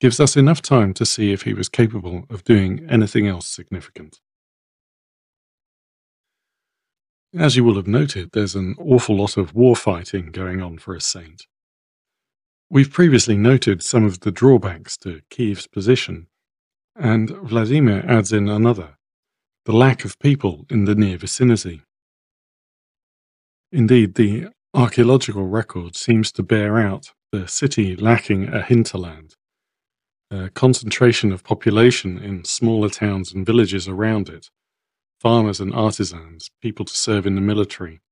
gives 0.00 0.20
us 0.20 0.36
enough 0.36 0.62
time 0.62 0.94
to 0.94 1.06
see 1.06 1.32
if 1.32 1.42
he 1.42 1.54
was 1.54 1.68
capable 1.68 2.24
of 2.30 2.44
doing 2.44 2.86
anything 2.90 3.26
else 3.28 3.46
significant. 3.48 4.20
As 7.36 7.56
you 7.56 7.64
will 7.64 7.76
have 7.76 7.86
noted, 7.88 8.30
there's 8.32 8.54
an 8.56 8.74
awful 8.78 9.16
lot 9.16 9.36
of 9.38 9.54
war 9.54 9.76
fighting 9.76 10.32
going 10.32 10.62
on 10.62 10.78
for 10.78 10.94
a 10.94 11.00
saint. 11.00 11.46
We've 12.70 12.90
previously 12.92 13.36
noted 13.36 13.82
some 13.82 14.04
of 14.04 14.20
the 14.20 14.32
drawbacks 14.32 14.96
to 14.98 15.22
Kiev's 15.30 15.66
position, 15.68 16.28
and 16.96 17.30
Vladimir 17.30 18.04
adds 18.06 18.32
in 18.32 18.48
another 18.48 18.98
the 19.66 19.72
lack 19.72 20.04
of 20.04 20.18
people 20.18 20.66
in 20.70 20.86
the 20.86 20.94
near 20.96 21.18
vicinity. 21.18 21.82
Indeed, 23.72 24.16
the 24.16 24.48
archaeological 24.74 25.46
record 25.46 25.96
seems 25.96 26.30
to 26.32 26.42
bear 26.42 26.76
out 26.76 27.12
the 27.30 27.48
city 27.48 27.96
lacking 27.96 28.48
a 28.48 28.60
hinterland, 28.60 29.34
a 30.30 30.50
concentration 30.50 31.32
of 31.32 31.42
population 31.42 32.18
in 32.18 32.44
smaller 32.44 32.90
towns 32.90 33.32
and 33.32 33.46
villages 33.46 33.88
around 33.88 34.28
it, 34.28 34.50
farmers 35.18 35.58
and 35.58 35.74
artisans, 35.74 36.50
people 36.60 36.84
to 36.84 36.94
serve 36.94 37.26
in 37.26 37.34
the 37.34 37.40
military. 37.40 38.02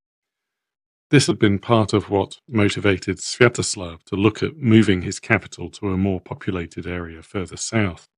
This 1.11 1.27
had 1.27 1.39
been 1.39 1.59
part 1.59 1.93
of 1.93 2.09
what 2.09 2.39
motivated 2.49 3.19
Sviatoslav 3.19 4.05
to 4.05 4.17
look 4.17 4.43
at 4.43 4.57
moving 4.57 5.03
his 5.03 5.21
capital 5.21 5.69
to 5.73 5.91
a 5.91 5.99
more 5.99 6.23
populated 6.23 6.87
area 6.87 7.21
further 7.21 7.59
south. 7.59 8.09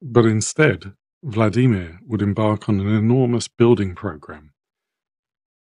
But 0.00 0.26
instead, 0.26 0.92
Vladimir 1.26 2.00
would 2.06 2.20
embark 2.20 2.68
on 2.68 2.80
an 2.80 2.94
enormous 2.94 3.48
building 3.48 3.94
program. 3.94 4.52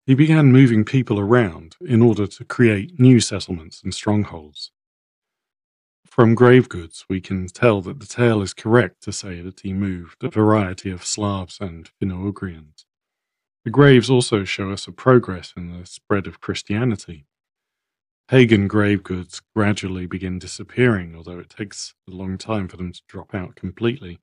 He 0.06 0.14
began 0.14 0.52
moving 0.52 0.84
people 0.84 1.22
around 1.22 1.78
in 1.80 2.02
order 2.02 2.28
to 2.28 2.44
create 2.44 3.00
new 3.00 3.22
settlements 3.22 3.82
and 3.82 3.94
strongholds. 3.94 4.72
From 6.06 6.36
grave 6.36 6.68
goods, 6.68 7.06
we 7.08 7.22
can 7.22 7.48
tell 7.48 7.82
that 7.84 8.02
the 8.02 8.06
tale 8.06 8.42
is 8.42 8.54
correct 8.54 9.02
to 9.04 9.14
say 9.14 9.40
that 9.40 9.62
he 9.62 9.72
moved 9.72 10.22
a 10.22 10.30
variety 10.30 10.92
of 10.92 11.06
Slavs 11.06 11.60
and 11.62 11.90
Finno-Ugrians. 12.02 12.84
The 13.64 13.72
graves 13.72 14.10
also 14.10 14.44
show 14.44 14.72
us 14.72 14.86
a 14.86 14.92
progress 14.92 15.54
in 15.56 15.72
the 15.72 15.86
spread 15.86 16.28
of 16.28 16.42
Christianity. 16.42 17.26
Pagan 18.28 18.68
grave 18.68 19.02
goods 19.02 19.42
gradually 19.56 20.08
begin 20.08 20.40
disappearing, 20.40 21.16
although 21.16 21.40
it 21.40 21.50
takes 21.50 21.94
a 22.06 22.12
long 22.12 22.38
time 22.38 22.68
for 22.68 22.76
them 22.76 22.92
to 22.92 23.02
drop 23.08 23.34
out 23.34 23.56
completely. 23.56 24.20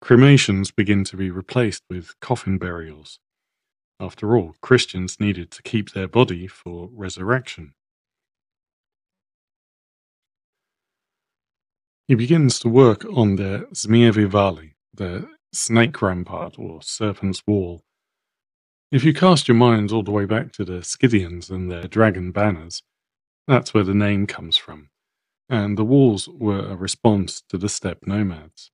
Cremations 0.00 0.70
begin 0.70 1.04
to 1.04 1.16
be 1.16 1.30
replaced 1.30 1.82
with 1.88 2.18
coffin 2.20 2.58
burials. 2.58 3.18
After 3.98 4.36
all, 4.36 4.54
Christians 4.60 5.18
needed 5.18 5.50
to 5.52 5.62
keep 5.62 5.92
their 5.92 6.06
body 6.06 6.46
for 6.46 6.90
resurrection. 6.92 7.72
He 12.06 12.14
begins 12.14 12.60
to 12.60 12.68
work 12.68 13.04
on 13.06 13.36
the 13.36 13.66
Zmievi 13.72 14.30
Valy, 14.30 14.74
the 14.94 15.28
snake 15.52 16.00
rampart 16.00 16.56
or 16.58 16.82
serpent's 16.82 17.42
wall. 17.46 17.82
If 18.92 19.02
you 19.02 19.12
cast 19.12 19.48
your 19.48 19.56
minds 19.56 19.92
all 19.92 20.04
the 20.04 20.12
way 20.12 20.26
back 20.26 20.52
to 20.52 20.64
the 20.64 20.84
Scythians 20.84 21.50
and 21.50 21.70
their 21.70 21.88
dragon 21.88 22.30
banners, 22.30 22.82
that's 23.48 23.74
where 23.74 23.82
the 23.82 23.94
name 23.94 24.26
comes 24.26 24.56
from, 24.56 24.90
and 25.48 25.76
the 25.76 25.84
walls 25.84 26.28
were 26.28 26.64
a 26.64 26.76
response 26.76 27.42
to 27.48 27.58
the 27.58 27.68
steppe 27.68 28.06
nomads. 28.06 28.70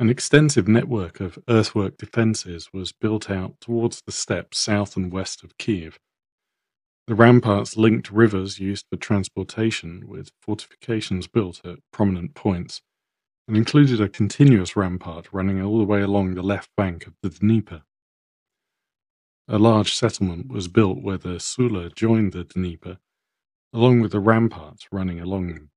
An 0.00 0.08
extensive 0.08 0.66
network 0.66 1.20
of 1.20 1.38
earthwork 1.46 1.98
defences 1.98 2.70
was 2.72 2.90
built 2.90 3.30
out 3.30 3.60
towards 3.60 4.00
the 4.00 4.12
steppes 4.12 4.56
south 4.56 4.96
and 4.96 5.12
west 5.12 5.44
of 5.44 5.58
Kiev, 5.58 5.98
the 7.06 7.14
ramparts 7.14 7.76
linked 7.76 8.10
rivers 8.10 8.58
used 8.58 8.86
for 8.88 8.96
transportation 8.96 10.08
with 10.08 10.30
fortifications 10.40 11.26
built 11.26 11.60
at 11.66 11.80
prominent 11.92 12.34
points, 12.34 12.80
and 13.46 13.58
included 13.58 14.00
a 14.00 14.08
continuous 14.08 14.74
rampart 14.74 15.28
running 15.32 15.60
all 15.60 15.76
the 15.76 15.84
way 15.84 16.00
along 16.00 16.32
the 16.32 16.42
left 16.42 16.70
bank 16.78 17.06
of 17.06 17.12
the 17.22 17.28
Dnieper. 17.28 17.82
A 19.48 19.58
large 19.58 19.92
settlement 19.92 20.48
was 20.48 20.66
built 20.66 21.02
where 21.02 21.18
the 21.18 21.38
Sula 21.38 21.90
joined 21.90 22.32
the 22.32 22.44
Dnieper, 22.44 23.00
along 23.74 24.00
with 24.00 24.12
the 24.12 24.20
ramparts 24.20 24.86
running 24.90 25.20
along 25.20 25.68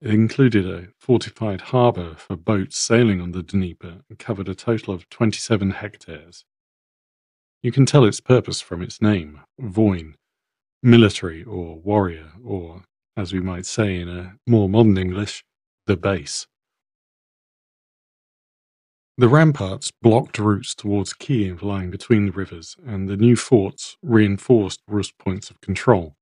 It 0.00 0.14
included 0.14 0.66
a 0.66 0.88
fortified 0.98 1.60
harbour 1.60 2.14
for 2.14 2.34
boats 2.34 2.78
sailing 2.78 3.20
on 3.20 3.32
the 3.32 3.42
Dnieper 3.42 4.00
and 4.08 4.18
covered 4.18 4.48
a 4.48 4.54
total 4.54 4.94
of 4.94 5.08
27 5.10 5.72
hectares. 5.72 6.46
You 7.62 7.70
can 7.70 7.84
tell 7.84 8.06
its 8.06 8.20
purpose 8.20 8.62
from 8.62 8.80
its 8.80 9.02
name, 9.02 9.40
Voin, 9.58 10.14
military 10.82 11.44
or 11.44 11.78
warrior, 11.78 12.32
or, 12.42 12.84
as 13.14 13.34
we 13.34 13.40
might 13.40 13.66
say 13.66 14.00
in 14.00 14.08
a 14.08 14.36
more 14.46 14.70
modern 14.70 14.96
English, 14.96 15.44
the 15.86 15.98
base. 15.98 16.46
The 19.18 19.28
ramparts 19.28 19.92
blocked 20.00 20.38
routes 20.38 20.74
towards 20.74 21.12
Kiev 21.12 21.62
lying 21.62 21.90
between 21.90 22.24
the 22.24 22.32
rivers, 22.32 22.74
and 22.86 23.06
the 23.06 23.18
new 23.18 23.36
forts 23.36 23.98
reinforced 24.02 24.80
Rus 24.88 25.10
points 25.10 25.50
of 25.50 25.60
control. 25.60 26.16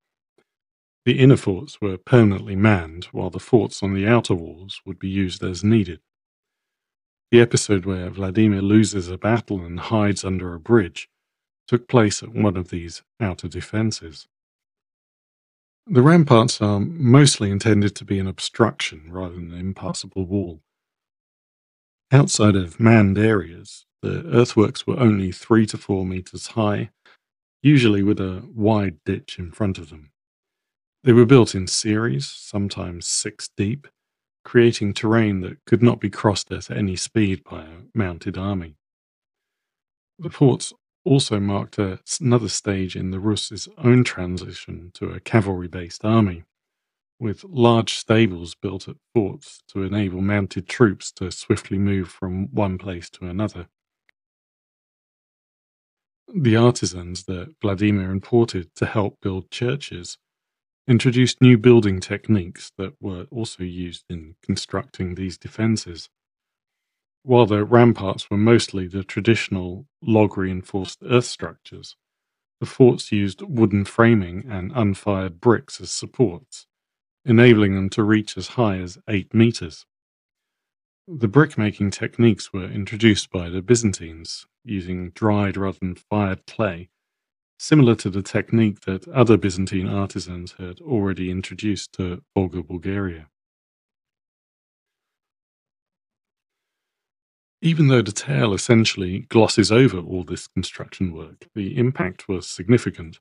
The 1.09 1.21
inner 1.21 1.39
forts 1.39 1.81
were 1.81 1.97
permanently 1.97 2.55
manned, 2.55 3.07
while 3.13 3.31
the 3.31 3.41
forts 3.41 3.83
on 3.83 3.95
the 3.95 4.07
outer 4.07 4.35
walls 4.35 4.83
would 4.85 4.99
be 4.99 5.09
used 5.09 5.43
as 5.43 5.65
needed. 5.65 6.01
The 7.31 7.41
episode 7.41 7.87
where 7.87 8.11
Vladimir 8.11 8.61
loses 8.61 9.09
a 9.09 9.17
battle 9.17 9.65
and 9.65 9.81
hides 9.81 10.23
under 10.23 10.53
a 10.53 10.61
bridge 10.61 11.09
took 11.67 11.89
place 11.89 12.23
at 12.23 12.35
one 12.35 12.59
of 12.59 12.69
these 12.69 13.03
outer 13.21 13.49
defences. 13.49 14.29
The 15.87 16.03
ramparts 16.03 16.61
are 16.61 16.79
mostly 16.79 17.51
intended 17.51 17.97
to 17.97 18.05
be 18.05 18.19
an 18.19 18.27
obstruction 18.27 19.11
rather 19.11 19.37
than 19.37 19.55
an 19.55 19.61
impassable 19.61 20.27
wall. 20.27 20.61
Outside 22.13 22.55
of 22.55 22.79
manned 22.79 23.17
areas, 23.17 23.87
the 24.03 24.27
earthworks 24.27 24.87
were 24.87 25.01
only 25.01 25.33
three 25.33 25.65
to 25.69 25.79
four 25.79 26.05
meters 26.05 26.49
high, 26.49 26.91
usually 27.63 28.03
with 28.03 28.21
a 28.21 28.47
wide 28.55 29.03
ditch 29.07 29.39
in 29.39 29.53
front 29.53 29.79
of 29.79 29.89
them. 29.89 30.11
They 31.05 31.13
were 31.13 31.27
built 31.27 31.55
in 31.55 31.67
series, 31.67 32.27
sometimes 32.27 33.07
six 33.07 33.49
deep, 33.57 33.87
creating 34.45 34.95
terrain 34.95 35.41
that 35.41 35.65
could 35.65 35.83
not 35.83 36.01
be 36.01 36.11
crossed 36.11 36.51
at 36.51 36.71
any 36.71 36.97
speed 36.97 37.45
by 37.45 37.63
a 37.63 37.83
mounted 37.95 38.37
army. 38.37 38.77
The 40.19 40.31
forts 40.31 40.73
also 41.05 41.39
marked 41.39 41.79
a, 41.79 42.01
another 42.21 42.49
stage 42.49 42.97
in 42.97 43.13
the 43.13 43.21
Rus' 43.21 43.69
own 43.79 44.03
transition 44.05 44.91
to 44.95 45.11
a 45.11 45.21
cavalry-based 45.21 46.05
army, 46.05 46.43
with 47.21 47.45
large 47.45 47.95
stables 47.95 48.57
built 48.57 48.89
at 48.89 48.97
forts 49.15 49.63
to 49.69 49.85
enable 49.85 50.21
mounted 50.21 50.69
troops 50.69 51.13
to 51.13 51.31
swiftly 51.31 51.79
move 51.79 52.09
from 52.09 52.53
one 52.53 52.77
place 52.77 53.09
to 53.11 53.27
another. 53.27 53.69
The 56.35 56.57
artisans 56.57 57.25
that 57.25 57.55
Vladimir 57.63 58.11
imported 58.11 58.75
to 58.75 58.87
help 58.87 59.21
build 59.21 59.51
churches 59.51 60.19
introduced 60.89 61.43
new 61.43 61.59
building 61.59 62.01
techniques 62.01 62.73
that 62.79 62.95
were 62.99 63.27
also 63.31 63.63
used 63.63 64.05
in 64.09 64.35
constructing 64.43 65.15
these 65.15 65.37
defences. 65.37 66.09
While 67.23 67.45
the 67.45 67.63
ramparts 67.63 68.31
were 68.31 68.39
mostly 68.39 68.89
the 68.89 69.05
traditional 69.05 69.87
log-reinforced 70.01 71.01
earth 71.05 71.27
structures, 71.27 71.97
the 72.61 72.67
forts 72.67 73.13
used 73.13 73.43
wooden 73.43 73.85
framing 73.85 74.47
and 74.49 74.73
unfired 74.75 75.41
bricks 75.41 75.79
as 75.79 75.91
supports, 75.91 76.67
enabling 77.23 77.75
them 77.75 77.91
to 77.91 78.03
reach 78.03 78.39
as 78.39 78.49
high 78.49 78.79
as 78.79 78.99
8 79.07 79.35
meters. 79.35 79.85
The 81.07 81.29
brick-making 81.29 81.91
techniques 81.91 82.53
were 82.53 82.65
introduced 82.65 83.31
by 83.31 83.51
the 83.51 83.61
Byzantines, 83.61 84.47
using 84.65 85.11
dried 85.11 85.59
rather 85.59 85.79
than 85.79 85.97
fired 85.97 86.47
clay, 86.47 86.89
similar 87.59 87.95
to 87.97 88.09
the 88.09 88.23
technique 88.23 88.81
that 88.83 89.07
other 89.09 89.37
Byzantine 89.37 89.89
artisans 89.89 90.53
had 90.59 90.81
already 90.81 91.31
introduced 91.31 91.93
to 91.95 92.23
Volga 92.35 92.63
Bulgaria. 92.63 93.29
Even 97.61 97.89
though 97.89 98.03
the 98.03 98.13
tale 98.13 98.55
essentially 98.55 99.21
glosses 99.29 99.73
over 99.73 99.99
all 99.99 100.23
this 100.23 100.47
construction 100.47 101.13
work, 101.13 101.49
the 101.57 101.77
impact 101.77 102.29
was 102.29 102.47
significant. 102.49 103.19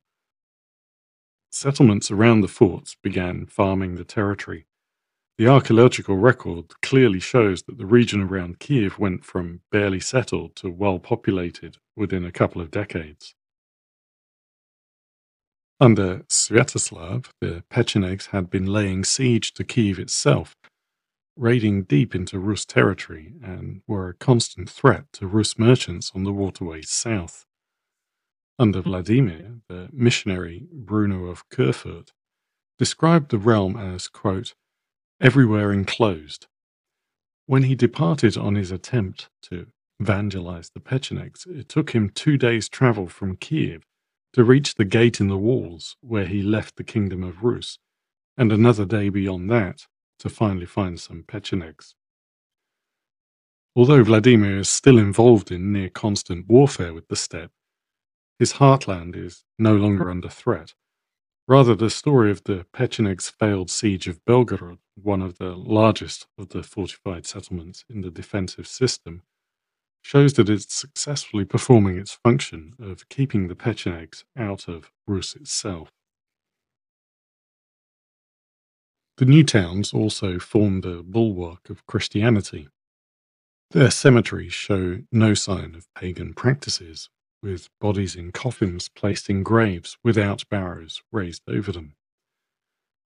Settlements 1.51 2.11
around 2.11 2.41
the 2.41 2.47
forts 2.47 2.95
began 3.01 3.47
farming 3.47 3.95
the 3.95 4.03
territory. 4.03 4.67
The 5.39 5.47
archaeological 5.47 6.17
record 6.17 6.65
clearly 6.83 7.19
shows 7.19 7.63
that 7.63 7.79
the 7.79 7.85
region 7.87 8.21
around 8.21 8.59
Kiev 8.59 8.99
went 8.99 9.25
from 9.25 9.61
barely 9.71 9.99
settled 9.99 10.55
to 10.57 10.69
well 10.69 10.99
populated 10.99 11.77
within 11.95 12.23
a 12.23 12.31
couple 12.31 12.61
of 12.61 12.69
decades. 12.69 13.33
Under 15.79 16.19
Sviatoslav, 16.29 17.29
the 17.39 17.63
Pechenegs 17.69 18.27
had 18.27 18.49
been 18.49 18.65
laying 18.65 19.03
siege 19.03 19.53
to 19.53 19.63
Kiev 19.63 19.99
itself 19.99 20.55
raiding 21.37 21.83
deep 21.83 22.15
into 22.15 22.39
Rus 22.39 22.65
territory 22.65 23.33
and 23.43 23.81
were 23.87 24.09
a 24.09 24.13
constant 24.13 24.69
threat 24.69 25.05
to 25.13 25.27
Rus 25.27 25.57
merchants 25.57 26.11
on 26.15 26.23
the 26.23 26.33
waterways 26.33 26.89
south. 26.89 27.45
Under 28.59 28.81
hmm. 28.81 28.89
Vladimir, 28.89 29.59
the 29.69 29.89
missionary 29.93 30.67
Bruno 30.71 31.25
of 31.25 31.47
Querfurt 31.49 32.11
described 32.79 33.31
the 33.31 33.37
realm 33.37 33.77
as, 33.77 34.07
quote, 34.07 34.53
everywhere 35.21 35.71
enclosed. 35.71 36.47
When 37.45 37.63
he 37.63 37.75
departed 37.75 38.37
on 38.37 38.55
his 38.55 38.71
attempt 38.71 39.29
to 39.43 39.67
evangelize 39.99 40.71
the 40.73 40.79
Pechenegs, 40.79 41.47
it 41.47 41.69
took 41.69 41.91
him 41.91 42.09
two 42.09 42.37
days' 42.37 42.67
travel 42.67 43.07
from 43.07 43.37
Kiev 43.37 43.83
to 44.37 44.43
reach 44.43 44.75
the 44.75 44.85
gate 44.85 45.19
in 45.19 45.29
the 45.29 45.37
walls 45.37 45.97
where 45.99 46.27
he 46.27 46.43
left 46.43 46.75
the 46.75 46.83
kingdom 46.83 47.23
of 47.23 47.43
Rus, 47.43 47.79
and 48.37 48.51
another 48.51 48.85
day 48.85 49.09
beyond 49.09 49.49
that 49.49 49.87
to 50.19 50.29
finally 50.29 50.67
find 50.67 50.99
some 50.99 51.23
Pechenegs. 51.27 51.95
Although 53.75 54.03
Vladimir 54.03 54.59
is 54.59 54.69
still 54.69 54.99
involved 54.99 55.51
in 55.51 55.71
near 55.71 55.89
constant 55.89 56.47
warfare 56.47 56.93
with 56.93 57.07
the 57.07 57.15
steppe, 57.15 57.49
his 58.37 58.53
heartland 58.53 59.15
is 59.15 59.43
no 59.57 59.75
longer 59.75 60.07
under 60.11 60.29
threat. 60.29 60.75
Rather, 61.47 61.73
the 61.73 61.89
story 61.89 62.29
of 62.29 62.43
the 62.43 62.67
Pechenegs' 62.71 63.31
failed 63.31 63.71
siege 63.71 64.07
of 64.07 64.23
Belgorod, 64.23 64.77
one 64.93 65.23
of 65.23 65.39
the 65.39 65.55
largest 65.55 66.27
of 66.37 66.49
the 66.49 66.61
fortified 66.61 67.25
settlements 67.25 67.85
in 67.89 68.01
the 68.01 68.11
defensive 68.11 68.67
system, 68.67 69.23
shows 70.07 70.31
that 70.35 70.47
it's 70.47 70.73
successfully 70.73 71.43
performing 71.43 71.97
its 71.97 72.13
function 72.13 72.73
of 72.79 73.09
keeping 73.09 73.49
the 73.49 73.55
Pechenegs 73.55 74.23
out 74.37 74.69
of 74.69 74.89
Rus 75.05 75.35
itself. 75.35 75.91
The 79.17 79.25
new 79.25 79.43
towns 79.43 79.93
also 79.93 80.39
formed 80.39 80.85
a 80.85 81.03
bulwark 81.03 81.69
of 81.69 81.85
Christianity. 81.87 82.69
Their 83.71 83.91
cemeteries 83.91 84.53
show 84.53 84.99
no 85.11 85.33
sign 85.33 85.75
of 85.75 85.93
pagan 85.93 86.33
practices, 86.33 87.09
with 87.43 87.67
bodies 87.81 88.15
in 88.15 88.31
coffins 88.31 88.87
placed 88.87 89.29
in 89.29 89.43
graves 89.43 89.97
without 90.05 90.47
barrows 90.49 91.01
raised 91.11 91.41
over 91.49 91.73
them. 91.73 91.95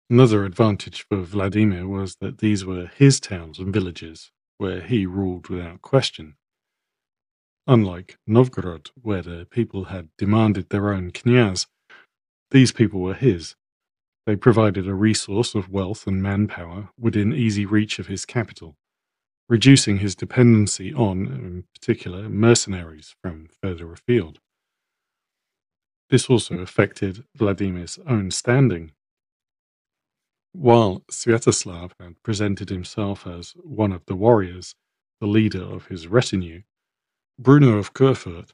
Another 0.08 0.46
advantage 0.46 1.04
for 1.06 1.20
Vladimir 1.20 1.86
was 1.86 2.16
that 2.22 2.38
these 2.38 2.64
were 2.64 2.86
his 2.86 3.20
towns 3.20 3.58
and 3.58 3.74
villages, 3.74 4.30
where 4.56 4.80
he 4.80 5.04
ruled 5.04 5.50
without 5.50 5.82
question. 5.82 6.36
Unlike 7.68 8.18
Novgorod, 8.26 8.90
where 9.00 9.22
the 9.22 9.46
people 9.48 9.84
had 9.84 10.08
demanded 10.18 10.70
their 10.70 10.92
own 10.92 11.12
knyaz, 11.12 11.66
these 12.50 12.72
people 12.72 13.00
were 13.00 13.14
his. 13.14 13.54
They 14.26 14.34
provided 14.34 14.88
a 14.88 14.94
resource 14.94 15.54
of 15.54 15.68
wealth 15.68 16.08
and 16.08 16.20
manpower 16.20 16.90
within 16.98 17.32
easy 17.32 17.66
reach 17.66 18.00
of 18.00 18.08
his 18.08 18.26
capital 18.26 18.74
reducing 19.48 19.98
his 19.98 20.14
dependency 20.14 20.92
on, 20.92 21.26
in 21.26 21.64
particular, 21.74 22.28
mercenaries 22.28 23.14
from 23.22 23.48
further 23.62 23.92
afield. 23.92 24.38
This 26.10 26.28
also 26.28 26.58
affected 26.58 27.24
Vladimir's 27.34 27.98
own 28.06 28.30
standing. 28.30 28.92
While 30.52 31.02
Sviatoslav 31.10 31.92
had 32.00 32.22
presented 32.22 32.68
himself 32.68 33.26
as 33.26 33.52
one 33.56 33.92
of 33.92 34.04
the 34.06 34.16
warriors, 34.16 34.74
the 35.20 35.26
leader 35.26 35.62
of 35.62 35.86
his 35.86 36.06
retinue, 36.06 36.62
Bruno 37.38 37.78
of 37.78 37.92
Querfurt 37.94 38.52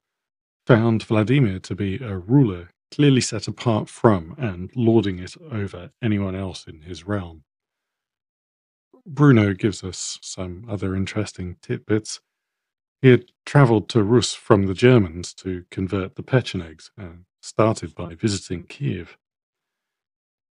found 0.67 1.03
Vladimir 1.05 1.59
to 1.61 1.75
be 1.75 1.97
a 1.97 2.19
ruler 2.19 2.69
clearly 2.91 3.23
set 3.23 3.49
apart 3.49 3.89
from 3.89 4.35
and 4.39 4.71
lording 4.77 5.19
it 5.19 5.35
over 5.51 5.91
anyone 6.03 6.35
else 6.35 6.67
in 6.67 6.83
his 6.83 7.07
realm. 7.07 7.45
Bruno 9.07 9.55
gives 9.55 9.83
us 9.83 10.19
some 10.23 10.67
other 10.69 10.95
interesting 10.95 11.57
tidbits. 11.63 12.21
He 13.01 13.09
had 13.09 13.27
travelled 13.47 13.89
to 13.91 14.03
Rus 14.03 14.35
from 14.35 14.67
the 14.67 14.75
Germans 14.75 15.33
to 15.35 15.65
convert 15.71 16.17
the 16.17 16.23
Pechenegs 16.23 16.91
and 16.97 17.25
started 17.43 17.95
by 17.95 18.15
visiting 18.15 18.65
Kiev. 18.65 19.17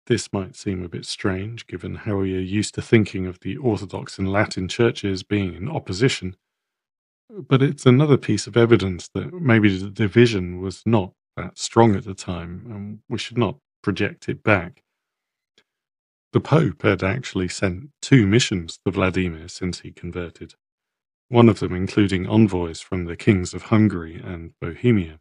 This 0.06 0.32
might 0.32 0.56
seem 0.56 0.84
a 0.84 0.88
bit 0.88 1.06
strange 1.06 1.66
given 1.66 1.94
how 1.94 2.16
we 2.18 2.36
are 2.36 2.40
used 2.40 2.74
to 2.74 2.82
thinking 2.82 3.26
of 3.26 3.40
the 3.40 3.56
Orthodox 3.56 4.18
and 4.18 4.30
Latin 4.30 4.68
churches 4.68 5.22
being 5.22 5.54
in 5.54 5.68
opposition, 5.68 6.36
but 7.48 7.62
it's 7.62 7.86
another 7.86 8.16
piece 8.16 8.46
of 8.46 8.56
evidence 8.56 9.08
that 9.14 9.32
maybe 9.32 9.76
the 9.76 9.90
division 9.90 10.60
was 10.60 10.82
not 10.86 11.12
that 11.36 11.58
strong 11.58 11.94
at 11.94 12.04
the 12.04 12.14
time, 12.14 12.66
and 12.70 12.98
we 13.08 13.18
should 13.18 13.38
not 13.38 13.58
project 13.82 14.28
it 14.28 14.42
back. 14.42 14.82
The 16.32 16.40
Pope 16.40 16.82
had 16.82 17.02
actually 17.02 17.48
sent 17.48 17.90
two 18.02 18.26
missions 18.26 18.78
to 18.84 18.90
Vladimir 18.90 19.48
since 19.48 19.80
he 19.80 19.92
converted, 19.92 20.54
one 21.28 21.48
of 21.48 21.60
them 21.60 21.74
including 21.74 22.26
envoys 22.26 22.80
from 22.80 23.04
the 23.04 23.16
kings 23.16 23.54
of 23.54 23.64
Hungary 23.64 24.20
and 24.22 24.52
Bohemia. 24.60 25.20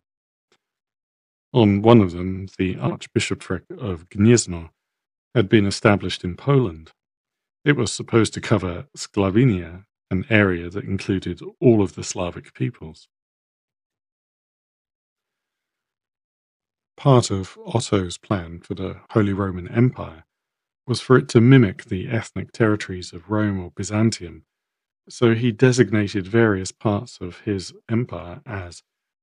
On 1.53 1.81
one 1.81 2.01
of 2.01 2.11
them, 2.11 2.47
the 2.57 2.77
Archbishopric 2.77 3.63
of 3.77 4.09
Gniezno 4.09 4.71
had 5.33 5.47
been 5.47 5.65
established 5.65 6.23
in 6.23 6.35
Poland. 6.35 6.91
It 7.63 7.75
was 7.75 7.91
supposed 7.91 8.33
to 8.33 8.41
cover 8.41 8.87
Sclavinia, 8.95 9.85
an 10.15 10.25
area 10.29 10.69
that 10.69 10.85
included 10.85 11.41
all 11.59 11.81
of 11.81 11.95
the 11.95 12.03
Slavic 12.03 12.53
peoples. 12.53 13.07
Part 16.97 17.29
of 17.29 17.57
Otto's 17.65 18.17
plan 18.17 18.61
for 18.61 18.73
the 18.73 19.01
Holy 19.11 19.33
Roman 19.33 19.67
Empire 19.67 20.23
was 20.87 21.01
for 21.01 21.17
it 21.17 21.27
to 21.29 21.41
mimic 21.41 21.85
the 21.85 22.07
ethnic 22.07 22.51
territories 22.51 23.11
of 23.11 23.29
Rome 23.29 23.59
or 23.59 23.71
Byzantium, 23.75 24.45
so 25.09 25.35
he 25.35 25.51
designated 25.51 26.25
various 26.27 26.71
parts 26.71 27.17
of 27.19 27.41
his 27.41 27.73
empire 27.89 28.41
as 28.45 28.81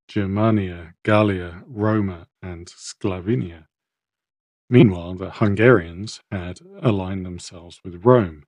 Germania, 0.08 0.94
Gallia, 1.04 1.62
Roma, 1.66 2.26
and 2.42 2.68
Sclavinia. 2.68 3.68
Meanwhile, 4.68 5.14
the 5.14 5.30
Hungarians 5.30 6.20
had 6.30 6.60
aligned 6.80 7.24
themselves 7.24 7.80
with 7.84 8.04
Rome, 8.04 8.44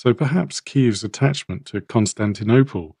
so 0.00 0.14
perhaps 0.14 0.62
Kiev's 0.62 1.04
attachment 1.04 1.66
to 1.66 1.82
Constantinople 1.82 2.96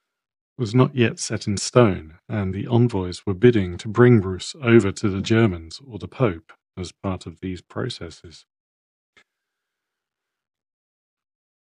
was 0.58 0.74
not 0.74 0.94
yet 0.94 1.18
set 1.18 1.46
in 1.46 1.56
stone, 1.56 2.18
and 2.28 2.52
the 2.52 2.66
envoys 2.66 3.24
were 3.24 3.32
bidding 3.32 3.78
to 3.78 3.88
bring 3.88 4.20
Rus 4.20 4.54
over 4.62 4.92
to 4.92 5.08
the 5.08 5.22
Germans 5.22 5.80
or 5.86 5.98
the 5.98 6.06
Pope 6.06 6.52
as 6.76 6.92
part 6.92 7.24
of 7.24 7.40
these 7.40 7.62
processes. 7.62 8.44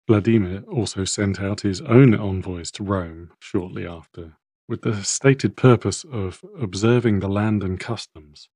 Vladimir 0.06 0.66
also 0.70 1.06
sent 1.06 1.40
out 1.40 1.62
his 1.62 1.80
own 1.80 2.14
envoys 2.14 2.70
to 2.72 2.84
Rome 2.84 3.32
shortly 3.40 3.88
after, 3.88 4.34
with 4.68 4.82
the 4.82 5.02
stated 5.02 5.56
purpose 5.56 6.04
of 6.12 6.44
observing 6.60 7.22
the 7.22 7.30
land 7.30 7.64
and 7.64 7.80
customs, 7.80 8.50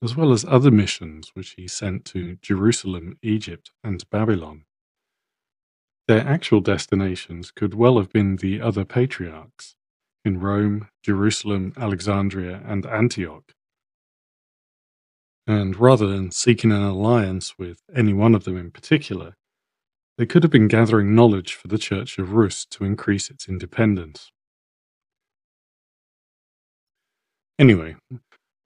as 0.00 0.14
well 0.14 0.30
as 0.30 0.44
other 0.44 0.70
missions 0.70 1.32
which 1.34 1.56
he 1.56 1.66
sent 1.66 2.04
to 2.04 2.36
Jerusalem, 2.40 3.18
Egypt, 3.20 3.72
and 3.82 4.08
Babylon. 4.10 4.66
Their 6.06 6.26
actual 6.26 6.60
destinations 6.60 7.50
could 7.50 7.74
well 7.74 7.98
have 7.98 8.10
been 8.10 8.36
the 8.36 8.60
other 8.60 8.84
patriarchs 8.84 9.74
in 10.24 10.38
Rome, 10.38 10.88
Jerusalem, 11.02 11.72
Alexandria, 11.76 12.62
and 12.64 12.84
Antioch. 12.84 13.52
And 15.46 15.76
rather 15.76 16.06
than 16.06 16.30
seeking 16.30 16.72
an 16.72 16.82
alliance 16.82 17.58
with 17.58 17.80
any 17.94 18.12
one 18.12 18.34
of 18.34 18.44
them 18.44 18.56
in 18.56 18.70
particular, 18.70 19.36
they 20.16 20.26
could 20.26 20.42
have 20.42 20.52
been 20.52 20.68
gathering 20.68 21.14
knowledge 21.14 21.54
for 21.54 21.68
the 21.68 21.78
Church 21.78 22.18
of 22.18 22.32
Rus 22.32 22.64
to 22.66 22.84
increase 22.84 23.30
its 23.30 23.48
independence. 23.48 24.30
Anyway, 27.58 27.96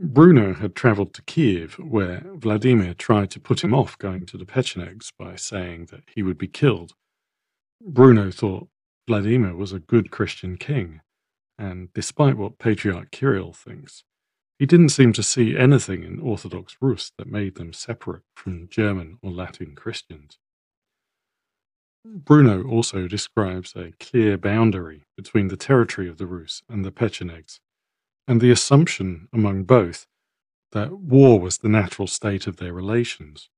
Bruno 0.01 0.55
had 0.55 0.74
travelled 0.74 1.14
to 1.14 1.22
Kiev, 1.22 1.74
where 1.74 2.22
Vladimir 2.35 2.94
tried 2.94 3.31
to 3.33 3.40
put 3.40 3.62
him 3.62 3.74
off 3.74 3.98
going 3.98 4.27
to 4.27 4.38
the 4.38 4.46
Pechenegs 4.46 5.12
by 5.18 5.37
saying 5.37 5.87
that 5.87 6.05
he 6.14 6.22
would 6.22 6.38
be 6.38 6.48
killed. 6.48 6.94
Bruno 7.81 8.31
thought 8.31 8.69
Vladimir 9.07 9.55
was 9.55 9.73
a 9.73 9.79
good 9.79 10.11
Christian 10.11 10.57
king, 10.57 11.01
and 11.57 11.93
despite 11.95 12.37
what 12.37 12.59
Patriarch 12.59 13.11
Kirill 13.11 13.53
thinks, 13.53 14.05
he 14.59 14.67
didn't 14.67 14.88
seem 14.88 15.12
to 15.12 15.23
see 15.23 15.57
anything 15.57 16.03
in 16.03 16.19
Orthodox 16.19 16.77
Rus 16.81 17.12
that 17.17 17.31
made 17.31 17.55
them 17.55 17.73
separate 17.73 18.23
from 18.35 18.69
German 18.69 19.19
or 19.23 19.31
Latin 19.31 19.77
Christians. 19.77 20.38
Bruno 22.05 22.64
also 22.64 23.07
describes 23.07 23.75
a 23.77 23.93
clear 24.01 24.37
boundary 24.37 25.03
between 25.17 25.49
the 25.49 25.57
territory 25.57 26.09
of 26.09 26.19
the 26.19 26.27
Rus 26.27 26.62
and 26.69 26.85
the 26.85 26.93
Pechenegs, 26.93 27.61
and 28.27 28.41
the 28.41 28.51
assumption 28.51 29.29
among 29.33 29.64
both 29.64 30.07
that 30.73 30.93
war 30.93 31.41
was 31.41 31.59
the 31.59 31.69
natural 31.69 32.07
state 32.09 32.47
of 32.47 32.57
their 32.57 32.73
relations, 32.73 33.49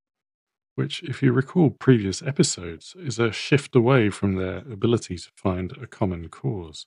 which, 0.75 1.03
if 1.03 1.23
you 1.23 1.33
recall 1.33 1.71
previous 1.71 2.23
episodes, 2.23 2.95
is 2.99 3.19
a 3.19 3.33
shift 3.33 3.75
away 3.77 4.11
from 4.11 4.37
their 4.37 4.59
ability 4.59 5.17
to 5.19 5.29
find 5.35 5.73
a 5.73 5.87
common 5.87 6.29
cause. 6.29 6.87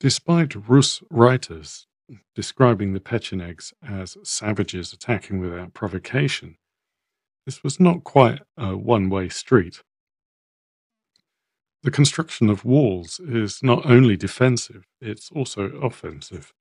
Despite 0.00 0.68
Rus 0.68 1.02
writers 1.10 1.86
describing 2.34 2.92
the 2.92 3.00
Pechenegs 3.00 3.72
as 3.86 4.16
savages 4.24 4.92
attacking 4.92 5.38
without 5.38 5.74
provocation, 5.74 6.56
this 7.46 7.62
was 7.62 7.80
not 7.80 8.04
quite 8.04 8.40
a 8.56 8.76
one 8.76 9.08
way 9.08 9.28
street. 9.28 9.82
The 11.82 11.90
construction 11.90 12.48
of 12.48 12.64
walls 12.64 13.18
is 13.18 13.60
not 13.62 13.84
only 13.84 14.16
defensive, 14.16 14.86
it's 15.00 15.30
also 15.32 15.62
offensive. 15.62 16.52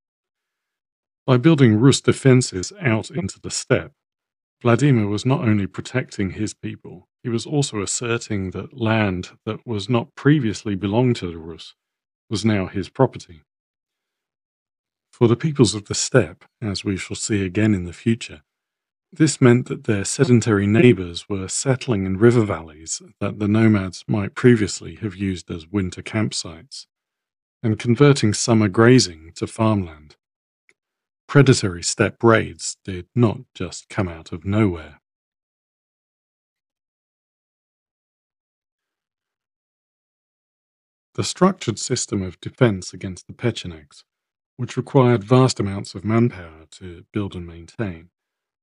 By 1.27 1.37
building 1.37 1.79
Rus 1.79 2.01
defenses 2.01 2.73
out 2.81 3.11
into 3.11 3.39
the 3.39 3.51
steppe, 3.51 3.93
Vladimir 4.61 5.07
was 5.07 5.25
not 5.25 5.41
only 5.47 5.65
protecting 5.65 6.31
his 6.31 6.53
people, 6.53 7.07
he 7.23 7.29
was 7.29 7.45
also 7.45 7.81
asserting 7.81 8.51
that 8.51 8.79
land 8.79 9.31
that 9.45 9.65
was 9.65 9.89
not 9.89 10.13
previously 10.15 10.75
belonged 10.75 11.15
to 11.15 11.27
the 11.27 11.37
Rus 11.37 11.73
was 12.29 12.45
now 12.45 12.67
his 12.67 12.87
property. 12.87 13.41
For 15.11 15.27
the 15.27 15.35
peoples 15.35 15.75
of 15.75 15.85
the 15.85 15.95
steppe, 15.95 16.45
as 16.61 16.85
we 16.85 16.95
shall 16.95 17.15
see 17.15 17.43
again 17.43 17.73
in 17.73 17.85
the 17.85 17.93
future, 17.93 18.41
this 19.11 19.41
meant 19.41 19.67
that 19.67 19.83
their 19.83 20.05
sedentary 20.05 20.65
neighbors 20.65 21.27
were 21.27 21.49
settling 21.49 22.05
in 22.05 22.17
river 22.17 22.45
valleys 22.45 23.01
that 23.19 23.39
the 23.39 23.47
nomads 23.47 24.05
might 24.07 24.35
previously 24.35 24.95
have 24.95 25.15
used 25.15 25.51
as 25.51 25.67
winter 25.67 26.01
campsites, 26.01 26.85
and 27.61 27.77
converting 27.77 28.33
summer 28.33 28.69
grazing 28.69 29.33
to 29.35 29.47
farmland. 29.47 30.15
Predatory 31.31 31.81
steppe 31.81 32.21
raids 32.23 32.75
did 32.83 33.07
not 33.15 33.37
just 33.55 33.87
come 33.87 34.09
out 34.09 34.33
of 34.33 34.43
nowhere. 34.43 34.99
The 41.15 41.23
structured 41.23 41.79
system 41.79 42.21
of 42.21 42.41
defense 42.41 42.93
against 42.93 43.27
the 43.27 43.33
Pechenegs, 43.33 44.03
which 44.57 44.75
required 44.75 45.23
vast 45.23 45.57
amounts 45.57 45.95
of 45.95 46.03
manpower 46.03 46.65
to 46.71 47.05
build 47.13 47.33
and 47.33 47.47
maintain, 47.47 48.09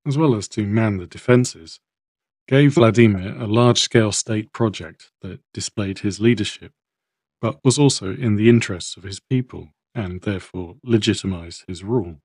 as 0.07 0.18
well 0.18 0.35
as 0.35 0.46
to 0.48 0.66
man 0.66 0.98
the 0.98 1.07
defences, 1.07 1.81
gave 2.46 2.74
Vladimir 2.74 3.35
a 3.38 3.46
large 3.46 3.81
scale 3.81 4.12
state 4.12 4.52
project 4.52 5.11
that 5.22 5.40
displayed 5.54 6.00
his 6.00 6.20
leadership, 6.20 6.72
but 7.40 7.64
was 7.64 7.78
also 7.78 8.14
in 8.14 8.37
the 8.37 8.50
interests 8.50 8.98
of 8.98 9.04
his 9.04 9.20
people 9.20 9.70
and 9.94 10.20
therefore 10.20 10.76
legitimized 10.85 11.64
his 11.66 11.83
rule. 11.83 12.20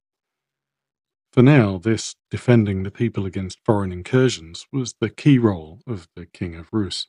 For 1.34 1.42
now, 1.42 1.80
this 1.80 2.14
defending 2.30 2.84
the 2.84 2.92
people 2.92 3.26
against 3.26 3.58
foreign 3.66 3.92
incursions 3.92 4.68
was 4.72 4.94
the 5.02 5.10
key 5.10 5.40
role 5.40 5.80
of 5.88 6.08
the 6.16 6.28
King 6.28 6.54
of 6.54 6.68
Rus. 6.72 7.08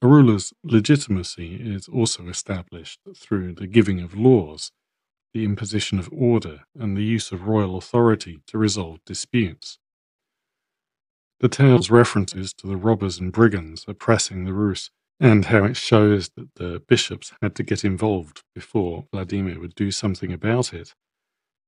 A 0.00 0.08
ruler's 0.08 0.54
legitimacy 0.64 1.56
is 1.56 1.88
also 1.88 2.26
established 2.28 3.00
through 3.14 3.56
the 3.56 3.66
giving 3.66 4.00
of 4.00 4.16
laws, 4.16 4.72
the 5.32 5.44
imposition 5.44 5.98
of 5.98 6.08
order, 6.12 6.60
and 6.78 6.96
the 6.96 7.04
use 7.04 7.32
of 7.32 7.46
royal 7.46 7.76
authority 7.76 8.40
to 8.46 8.58
resolve 8.58 8.98
disputes. 9.04 9.78
The 11.40 11.48
tale's 11.48 11.90
references 11.90 12.52
to 12.54 12.66
the 12.66 12.76
robbers 12.76 13.18
and 13.18 13.32
brigands 13.32 13.84
oppressing 13.88 14.44
the 14.44 14.52
Rus, 14.52 14.90
and 15.18 15.46
how 15.46 15.64
it 15.64 15.76
shows 15.76 16.30
that 16.36 16.54
the 16.56 16.82
bishops 16.86 17.32
had 17.40 17.54
to 17.56 17.62
get 17.62 17.84
involved 17.84 18.42
before 18.54 19.06
Vladimir 19.12 19.58
would 19.58 19.74
do 19.74 19.90
something 19.90 20.32
about 20.32 20.72
it, 20.72 20.94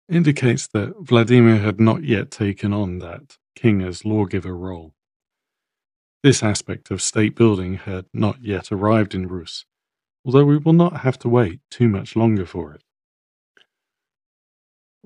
indicates 0.08 0.66
that 0.68 0.94
Vladimir 1.00 1.58
had 1.58 1.80
not 1.80 2.04
yet 2.04 2.30
taken 2.30 2.72
on 2.72 2.98
that 2.98 3.38
king 3.56 3.80
as 3.82 4.04
lawgiver 4.04 4.56
role. 4.56 4.94
This 6.22 6.42
aspect 6.42 6.90
of 6.90 7.02
state 7.02 7.34
building 7.34 7.74
had 7.74 8.06
not 8.12 8.42
yet 8.42 8.72
arrived 8.72 9.14
in 9.14 9.28
Rus, 9.28 9.64
although 10.24 10.44
we 10.44 10.56
will 10.56 10.72
not 10.72 11.00
have 11.00 11.18
to 11.20 11.28
wait 11.28 11.60
too 11.70 11.88
much 11.88 12.16
longer 12.16 12.46
for 12.46 12.72
it. 12.72 12.82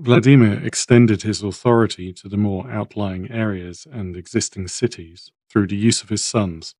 Vladimir 0.00 0.64
extended 0.64 1.22
his 1.22 1.42
authority 1.42 2.12
to 2.12 2.28
the 2.28 2.36
more 2.36 2.70
outlying 2.70 3.28
areas 3.32 3.84
and 3.90 4.16
existing 4.16 4.68
cities 4.68 5.32
through 5.50 5.66
the 5.66 5.76
use 5.76 6.04
of 6.04 6.08
his 6.08 6.22
sons. 6.22 6.76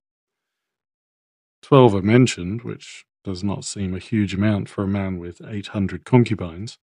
Twelve 1.61 1.97
are 1.97 2.03
mentioned, 2.03 2.63
which 2.63 3.05
does 3.25 3.43
not 3.43 3.65
seem 3.65 3.93
a 3.93 3.99
huge 3.99 4.35
amount 4.35 4.69
for 4.69 4.85
a 4.85 4.89
man 4.89 5.19
with 5.19 5.41
800 5.45 6.05
concubines, 6.05 6.79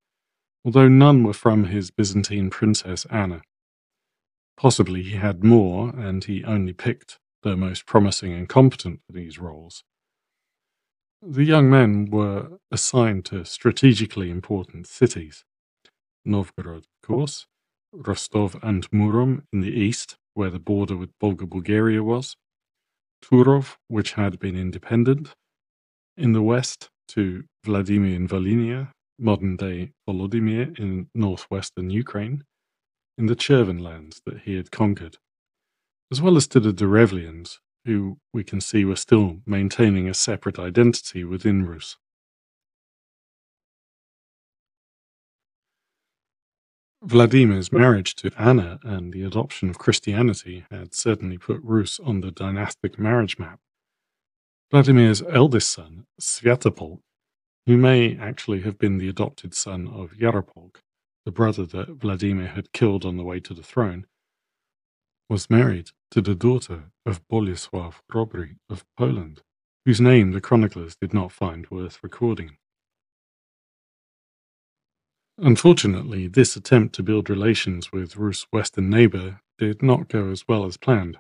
although 0.66 0.90
none 0.90 1.24
were 1.24 1.32
from 1.32 1.66
his 1.66 1.90
Byzantine 1.90 2.50
princess 2.50 3.06
Anna. 3.10 3.42
Possibly 4.58 5.04
he 5.04 5.16
had 5.16 5.42
more, 5.42 5.92
and 5.96 6.26
he 6.26 6.44
only 6.44 6.74
picked 6.74 7.18
the 7.44 7.56
most 7.56 7.86
promising 7.86 8.34
and 8.34 8.50
competent 8.50 9.00
for 9.08 9.14
these 9.14 9.40
roles. 9.40 9.86
The 11.22 11.46
young 11.46 11.70
men 11.70 12.10
were 12.12 12.60
assigned 12.72 13.24
to 13.28 13.46
strategically 13.46 14.30
important 14.30 14.86
cities 14.86 15.46
Novgorod, 16.26 16.86
of 16.86 17.08
course, 17.08 17.46
Rostov 17.94 18.58
and 18.62 18.90
Murom 18.92 19.44
in 19.54 19.62
the 19.62 19.72
east, 19.72 20.18
where 20.34 20.50
the 20.50 20.60
border 20.60 20.98
with 20.98 21.12
Volga 21.22 21.46
Bulgaria 21.46 22.04
was, 22.04 22.36
Turov, 23.24 23.78
which 23.88 24.14
had 24.14 24.40
been 24.40 24.56
independent, 24.56 25.36
in 26.18 26.34
the 26.34 26.42
west 26.42 26.90
to 27.10 27.44
Vladimir 27.64 28.16
in 28.16 28.28
Volhynia, 28.28 28.92
modern 29.18 29.56
day 29.56 29.92
Volodymyr 30.08 30.78
in 30.78 31.10
northwestern 31.16 31.90
Ukraine, 31.90 32.44
in 33.18 33.28
the 33.28 33.36
Cherven 33.36 33.80
lands 33.82 34.22
that 34.26 34.42
he 34.42 34.56
had 34.56 34.72
conquered 34.72 35.18
as 36.12 36.22
well 36.22 36.38
as 36.38 36.48
to 36.48 36.60
the 36.60 36.72
Derevlians, 36.72 37.60
who 37.86 38.18
we 38.34 38.44
can 38.44 38.62
see 38.62 38.86
were 38.86 38.96
still 38.96 39.42
maintaining 39.46 40.08
a 40.08 40.14
separate 40.14 40.60
identity 40.60 41.24
within 41.24 41.66
Rus. 41.66 41.98
Vladimir's 47.06 47.72
marriage 47.72 48.16
to 48.16 48.32
Anna 48.36 48.80
and 48.82 49.14
the 49.14 49.22
adoption 49.22 49.70
of 49.70 49.78
Christianity 49.78 50.66
had 50.72 50.96
certainly 50.96 51.38
put 51.38 51.62
Rus 51.62 52.00
on 52.00 52.22
the 52.22 52.32
dynastic 52.32 52.98
marriage 52.98 53.38
map. 53.38 53.60
Vladimir's 54.72 55.22
eldest 55.22 55.70
son, 55.70 56.08
Svyatopolk, 56.20 57.02
who 57.68 57.78
may 57.78 58.18
actually 58.18 58.62
have 58.62 58.80
been 58.80 58.98
the 58.98 59.08
adopted 59.08 59.54
son 59.54 59.88
of 59.88 60.14
Yaropolk, 60.14 60.78
the 61.26 61.32
brother 61.32 61.64
that 61.68 61.90
Vladimir 61.90 62.48
had 62.48 62.74
killed 62.74 63.06
on 63.06 63.18
the 63.18 63.24
way 63.24 63.40
to 63.40 63.54
the 63.54 63.62
throne, 63.62 64.08
was 65.30 65.48
married 65.48 65.92
to 66.10 66.22
the 66.22 66.34
daughter 66.34 66.86
of 67.06 67.28
Bolesław 67.28 67.94
Chrobry 68.12 68.56
of 68.68 68.84
Poland, 68.98 69.44
whose 69.86 70.02
name 70.02 70.32
the 70.32 70.42
chroniclers 70.42 70.96
did 70.96 71.14
not 71.14 71.32
find 71.32 71.70
worth 71.70 72.00
recording. 72.02 72.58
Unfortunately, 75.38 76.28
this 76.28 76.56
attempt 76.56 76.96
to 76.96 77.04
build 77.04 77.30
relations 77.30 77.92
with 77.92 78.16
Rus' 78.16 78.48
western 78.52 78.90
neighbour 78.90 79.42
did 79.58 79.84
not 79.84 80.08
go 80.08 80.30
as 80.30 80.48
well 80.48 80.66
as 80.66 80.78
planned. 80.78 81.18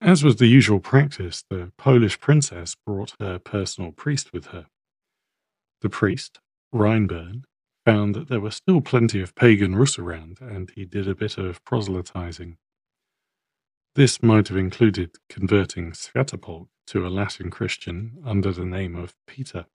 As 0.00 0.24
was 0.24 0.36
the 0.36 0.48
usual 0.48 0.80
practice, 0.80 1.44
the 1.48 1.72
Polish 1.78 2.18
princess 2.18 2.74
brought 2.74 3.14
her 3.20 3.38
personal 3.38 3.92
priest 3.92 4.32
with 4.32 4.46
her. 4.46 4.66
The 5.80 5.88
priest, 5.88 6.40
Reinbern, 6.74 7.44
found 7.84 8.16
that 8.16 8.28
there 8.28 8.40
were 8.40 8.50
still 8.50 8.80
plenty 8.80 9.20
of 9.20 9.34
pagan 9.36 9.76
Rus 9.76 9.98
around, 9.98 10.40
and 10.40 10.70
he 10.74 10.84
did 10.84 11.06
a 11.06 11.14
bit 11.14 11.38
of 11.38 11.64
proselytizing. 11.64 12.56
This 13.94 14.22
might 14.22 14.48
have 14.48 14.56
included 14.56 15.16
converting 15.28 15.92
Svyatopolk 15.92 16.68
to 16.88 17.06
a 17.06 17.10
Latin 17.10 17.50
Christian 17.50 18.20
under 18.24 18.50
the 18.50 18.64
name 18.64 18.96
of 18.96 19.14
Peter. 19.26 19.66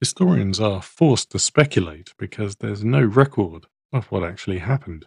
Historians 0.00 0.60
are 0.60 0.80
forced 0.80 1.30
to 1.30 1.40
speculate 1.40 2.14
because 2.18 2.56
there's 2.56 2.84
no 2.84 3.02
record 3.02 3.66
of 3.92 4.06
what 4.06 4.22
actually 4.22 4.58
happened. 4.58 5.06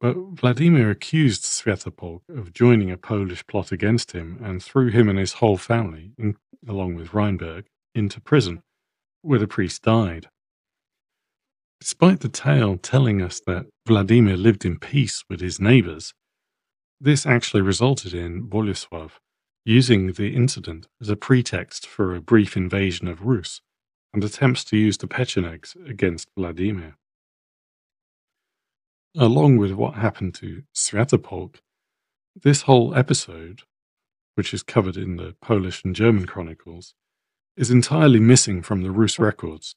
But 0.00 0.16
Vladimir 0.16 0.90
accused 0.90 1.42
Sviatopolk 1.42 2.22
of 2.28 2.54
joining 2.54 2.90
a 2.90 2.96
Polish 2.96 3.46
plot 3.46 3.70
against 3.70 4.12
him 4.12 4.38
and 4.42 4.62
threw 4.62 4.88
him 4.88 5.10
and 5.10 5.18
his 5.18 5.34
whole 5.34 5.58
family, 5.58 6.12
in, 6.18 6.36
along 6.66 6.94
with 6.94 7.10
Reinbern, 7.10 7.64
into 7.94 8.20
prison 8.20 8.62
where 9.20 9.38
the 9.38 9.46
priest 9.46 9.82
died. 9.82 10.28
Despite 11.80 12.20
the 12.20 12.28
tale 12.28 12.78
telling 12.78 13.20
us 13.20 13.40
that 13.46 13.66
Vladimir 13.86 14.36
lived 14.36 14.64
in 14.64 14.78
peace 14.78 15.22
with 15.28 15.40
his 15.40 15.60
neighbors, 15.60 16.14
this 17.00 17.26
actually 17.26 17.62
resulted 17.62 18.14
in 18.14 18.48
Boleslav 18.48 19.12
using 19.64 20.12
the 20.12 20.34
incident 20.34 20.88
as 21.00 21.08
a 21.08 21.16
pretext 21.16 21.86
for 21.86 22.14
a 22.14 22.20
brief 22.20 22.56
invasion 22.56 23.06
of 23.06 23.22
Rus 23.22 23.60
and 24.12 24.22
attempts 24.22 24.64
to 24.64 24.76
use 24.76 24.98
the 24.98 25.06
Pechenegs 25.06 25.74
against 25.88 26.28
Vladimir. 26.36 26.96
Along 29.16 29.56
with 29.56 29.72
what 29.72 29.94
happened 29.94 30.34
to 30.36 30.62
Svyatopolk, 30.74 31.56
this 32.34 32.62
whole 32.62 32.94
episode, 32.94 33.62
which 34.34 34.54
is 34.54 34.62
covered 34.62 34.96
in 34.96 35.16
the 35.16 35.34
Polish 35.42 35.84
and 35.84 35.94
German 35.94 36.26
chronicles, 36.26 36.94
is 37.56 37.70
entirely 37.70 38.20
missing 38.20 38.62
from 38.62 38.82
the 38.82 38.90
Rus 38.90 39.18
records, 39.18 39.76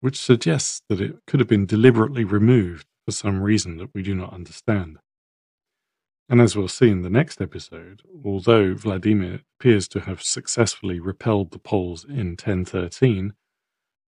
which 0.00 0.18
suggests 0.18 0.82
that 0.88 1.00
it 1.00 1.16
could 1.26 1.40
have 1.40 1.48
been 1.48 1.66
deliberately 1.66 2.24
removed 2.24 2.86
for 3.04 3.12
some 3.12 3.42
reason 3.42 3.76
that 3.76 3.90
we 3.94 4.02
do 4.02 4.14
not 4.14 4.32
understand. 4.32 4.98
And 6.28 6.40
as 6.40 6.56
we'll 6.56 6.68
see 6.68 6.88
in 6.88 7.02
the 7.02 7.10
next 7.10 7.40
episode, 7.40 8.02
although 8.24 8.74
Vladimir 8.74 9.40
appears 9.60 9.86
to 9.88 10.00
have 10.00 10.22
successfully 10.22 10.98
repelled 10.98 11.50
the 11.50 11.58
Poles 11.58 12.04
in 12.04 12.30
1013, 12.30 13.34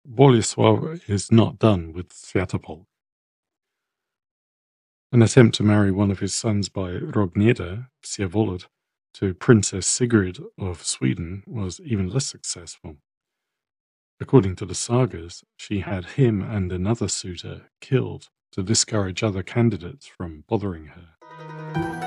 Boleslav 0.09 1.09
is 1.09 1.33
not 1.33 1.59
done 1.59 1.93
with 1.93 2.11
Sviatopolk. 2.11 2.87
An 5.11 5.23
attempt 5.23 5.57
to 5.57 5.63
marry 5.63 5.91
one 5.91 6.11
of 6.11 6.21
his 6.21 6.35
sons 6.35 6.69
by 6.69 6.93
Rogneda, 6.93 7.89
Vsevolod, 8.05 8.67
to 9.15 9.35
Princess 9.35 9.87
Sigrid 9.87 10.39
of 10.59 10.85
Sweden 10.85 11.43
was 11.47 11.81
even 11.81 12.09
less 12.09 12.27
successful. 12.27 12.99
According 14.21 14.57
to 14.57 14.67
the 14.67 14.75
sagas, 14.75 15.43
she 15.57 15.81
had 15.81 16.05
him 16.05 16.41
and 16.41 16.71
another 16.71 17.09
suitor 17.09 17.71
killed 17.81 18.29
to 18.53 18.63
discourage 18.63 19.23
other 19.23 19.43
candidates 19.43 20.07
from 20.07 20.45
bothering 20.49 20.87
her. 20.87 22.06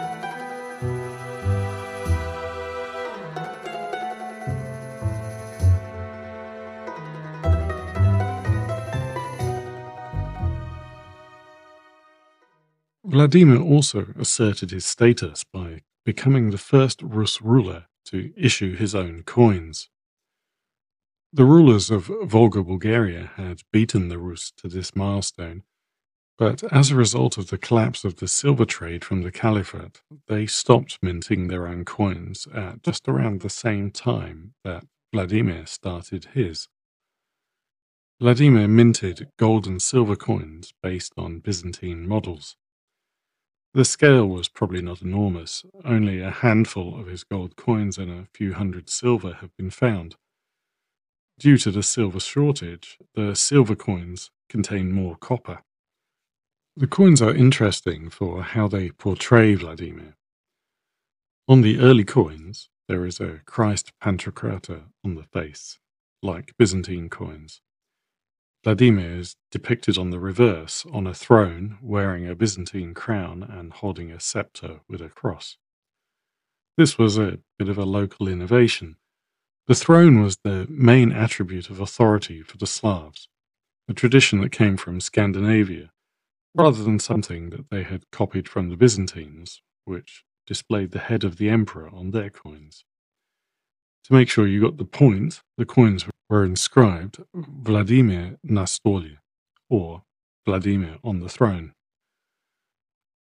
Vladimir 13.09 13.59
also 13.59 14.13
asserted 14.19 14.69
his 14.69 14.85
status 14.85 15.43
by 15.43 15.81
becoming 16.05 16.51
the 16.51 16.59
first 16.59 17.01
Rus 17.01 17.41
ruler 17.41 17.87
to 18.05 18.31
issue 18.37 18.75
his 18.75 18.93
own 18.93 19.23
coins. 19.23 19.89
The 21.33 21.43
rulers 21.43 21.89
of 21.89 22.05
Volga 22.05 22.61
Bulgaria 22.61 23.31
had 23.35 23.63
beaten 23.73 24.09
the 24.09 24.19
Rus 24.19 24.51
to 24.57 24.67
this 24.67 24.95
milestone, 24.95 25.63
but 26.37 26.63
as 26.71 26.91
a 26.91 26.95
result 26.95 27.39
of 27.39 27.49
the 27.49 27.57
collapse 27.57 28.05
of 28.05 28.17
the 28.17 28.27
silver 28.27 28.65
trade 28.65 29.03
from 29.03 29.23
the 29.23 29.31
Caliphate, 29.31 30.03
they 30.27 30.45
stopped 30.45 30.99
minting 31.01 31.47
their 31.47 31.67
own 31.67 31.85
coins 31.85 32.47
at 32.53 32.83
just 32.83 33.07
around 33.07 33.41
the 33.41 33.49
same 33.49 33.89
time 33.89 34.53
that 34.63 34.85
Vladimir 35.11 35.65
started 35.65 36.25
his. 36.35 36.67
Vladimir 38.19 38.67
minted 38.67 39.31
gold 39.37 39.65
and 39.65 39.81
silver 39.81 40.15
coins 40.15 40.73
based 40.83 41.13
on 41.17 41.39
Byzantine 41.39 42.07
models. 42.07 42.55
The 43.73 43.85
scale 43.85 44.27
was 44.27 44.49
probably 44.49 44.81
not 44.81 45.03
enormous, 45.03 45.63
only 45.85 46.21
a 46.21 46.31
handful 46.31 46.99
of 46.99 47.05
his 47.05 47.23
gold 47.23 47.55
coins 47.55 47.99
and 47.99 48.09
a 48.11 48.27
few 48.33 48.53
hundred 48.53 48.89
silver 48.89 49.33
have 49.41 49.55
been 49.57 49.69
found. 49.69 50.15
Due 51.37 51.57
to 51.59 51.71
the 51.71 51.83
silver 51.83 52.19
shortage, 52.19 52.97
the 53.13 53.35
silver 53.35 53.75
coins 53.75 54.31
contain 54.49 54.91
more 54.91 55.15
copper. 55.15 55.61
The 56.75 56.87
coins 56.87 57.21
are 57.21 57.33
interesting 57.33 58.09
for 58.09 58.41
how 58.41 58.67
they 58.67 58.89
portray 58.89 59.53
Vladimir. 59.53 60.15
On 61.47 61.61
the 61.61 61.79
early 61.79 62.03
coins, 62.03 62.69
there 62.87 63.05
is 63.05 63.19
a 63.19 63.41
Christ 63.45 63.91
Pantocrator 64.01 64.85
on 65.05 65.13
the 65.13 65.23
face, 65.23 65.79
like 66.23 66.57
Byzantine 66.57 67.07
coins. 67.09 67.61
Vladimir 68.63 69.19
is 69.19 69.37
depicted 69.51 69.97
on 69.97 70.09
the 70.09 70.19
reverse 70.19 70.85
on 70.91 71.07
a 71.07 71.13
throne 71.13 71.77
wearing 71.81 72.27
a 72.27 72.35
Byzantine 72.35 72.93
crown 72.93 73.41
and 73.41 73.71
holding 73.71 74.11
a 74.11 74.19
scepter 74.19 74.81
with 74.89 75.01
a 75.01 75.07
cross. 75.07 75.57
This 76.75 76.97
was 76.97 77.17
a 77.17 77.39
bit 77.57 77.69
of 77.69 77.77
a 77.77 77.85
local 77.85 78.27
innovation. 78.27 78.97
The 79.67 79.75
throne 79.75 80.21
was 80.21 80.37
the 80.43 80.65
main 80.69 81.11
attribute 81.11 81.69
of 81.69 81.79
authority 81.79 82.41
for 82.41 82.57
the 82.57 82.67
Slavs, 82.67 83.29
a 83.87 83.93
tradition 83.93 84.41
that 84.41 84.51
came 84.51 84.75
from 84.75 84.99
Scandinavia, 84.99 85.91
rather 86.53 86.83
than 86.83 86.99
something 86.99 87.51
that 87.51 87.69
they 87.69 87.83
had 87.83 88.11
copied 88.11 88.49
from 88.49 88.69
the 88.69 88.77
Byzantines, 88.77 89.61
which 89.85 90.25
displayed 90.45 90.91
the 90.91 90.99
head 90.99 91.23
of 91.23 91.37
the 91.37 91.49
emperor 91.49 91.89
on 91.89 92.11
their 92.11 92.29
coins. 92.29 92.83
To 94.05 94.13
make 94.13 94.29
sure 94.29 94.47
you 94.47 94.61
got 94.61 94.77
the 94.77 94.85
point, 94.85 95.41
the 95.57 95.65
coins 95.65 96.05
were 96.05 96.11
inscribed 96.29 97.23
Vladimir 97.33 98.37
na 98.43 98.65
stole, 98.65 99.17
or 99.69 100.03
Vladimir 100.45 100.97
on 101.03 101.19
the 101.19 101.29
throne. 101.29 101.73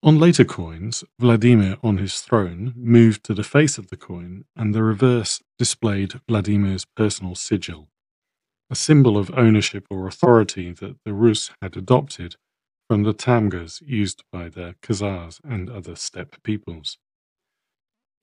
On 0.02 0.18
later 0.18 0.44
coins, 0.44 1.04
Vladimir 1.18 1.76
on 1.82 1.98
his 1.98 2.20
throne 2.20 2.72
moved 2.76 3.22
to 3.24 3.34
the 3.34 3.44
face 3.44 3.78
of 3.78 3.88
the 3.88 3.96
coin, 3.96 4.44
and 4.56 4.74
the 4.74 4.82
reverse 4.82 5.42
displayed 5.58 6.20
Vladimir's 6.26 6.86
personal 6.96 7.34
sigil, 7.34 7.90
a 8.70 8.74
symbol 8.74 9.18
of 9.18 9.30
ownership 9.36 9.86
or 9.90 10.06
authority 10.06 10.72
that 10.72 10.96
the 11.04 11.12
Rus 11.12 11.50
had 11.60 11.76
adopted 11.76 12.36
from 12.88 13.02
the 13.02 13.12
tamgas 13.14 13.82
used 13.86 14.24
by 14.32 14.48
the 14.48 14.74
Khazars 14.82 15.40
and 15.44 15.68
other 15.70 15.96
steppe 15.96 16.42
peoples. 16.42 16.98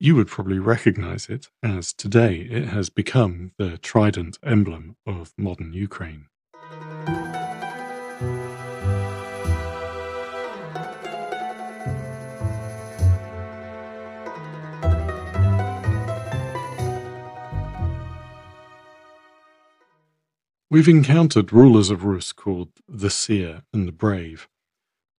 You 0.00 0.14
would 0.14 0.28
probably 0.28 0.60
recognize 0.60 1.28
it, 1.28 1.48
as 1.60 1.92
today 1.92 2.36
it 2.36 2.66
has 2.66 2.88
become 2.88 3.50
the 3.58 3.78
trident 3.78 4.38
emblem 4.44 4.94
of 5.04 5.34
modern 5.36 5.72
Ukraine. 5.72 6.26
We've 20.70 20.86
encountered 20.86 21.52
rulers 21.52 21.90
of 21.90 22.04
Rus 22.04 22.30
called 22.30 22.68
the 22.86 23.10
Seer 23.10 23.62
and 23.72 23.88
the 23.88 23.92
Brave, 23.92 24.48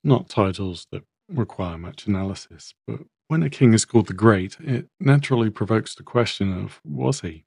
not 0.05 0.29
titles 0.29 0.87
that 0.93 1.03
require 1.27 1.77
much 1.77 2.07
analysis, 2.07 2.73
but 2.87 3.01
when 3.29 3.43
a 3.43 3.49
king 3.49 3.73
is 3.73 3.85
called 3.85 4.07
the 4.07 4.13
Great, 4.13 4.57
it 4.59 4.87
naturally 4.99 5.51
provokes 5.51 5.93
the 5.93 6.03
question 6.03 6.51
of 6.51 6.81
was 6.83 7.21
he? 7.21 7.45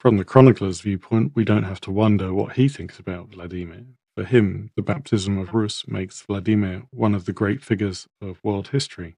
From 0.00 0.16
the 0.16 0.24
chronicler's 0.24 0.80
viewpoint, 0.80 1.32
we 1.34 1.44
don't 1.44 1.64
have 1.64 1.82
to 1.82 1.90
wonder 1.90 2.32
what 2.32 2.54
he 2.54 2.66
thinks 2.66 2.98
about 2.98 3.28
Vladimir. 3.28 3.84
For 4.16 4.24
him, 4.24 4.70
the 4.74 4.82
baptism 4.82 5.36
of 5.36 5.52
Rus 5.52 5.86
makes 5.86 6.22
Vladimir 6.22 6.84
one 6.90 7.14
of 7.14 7.26
the 7.26 7.32
great 7.34 7.62
figures 7.62 8.06
of 8.22 8.42
world 8.42 8.68
history, 8.68 9.16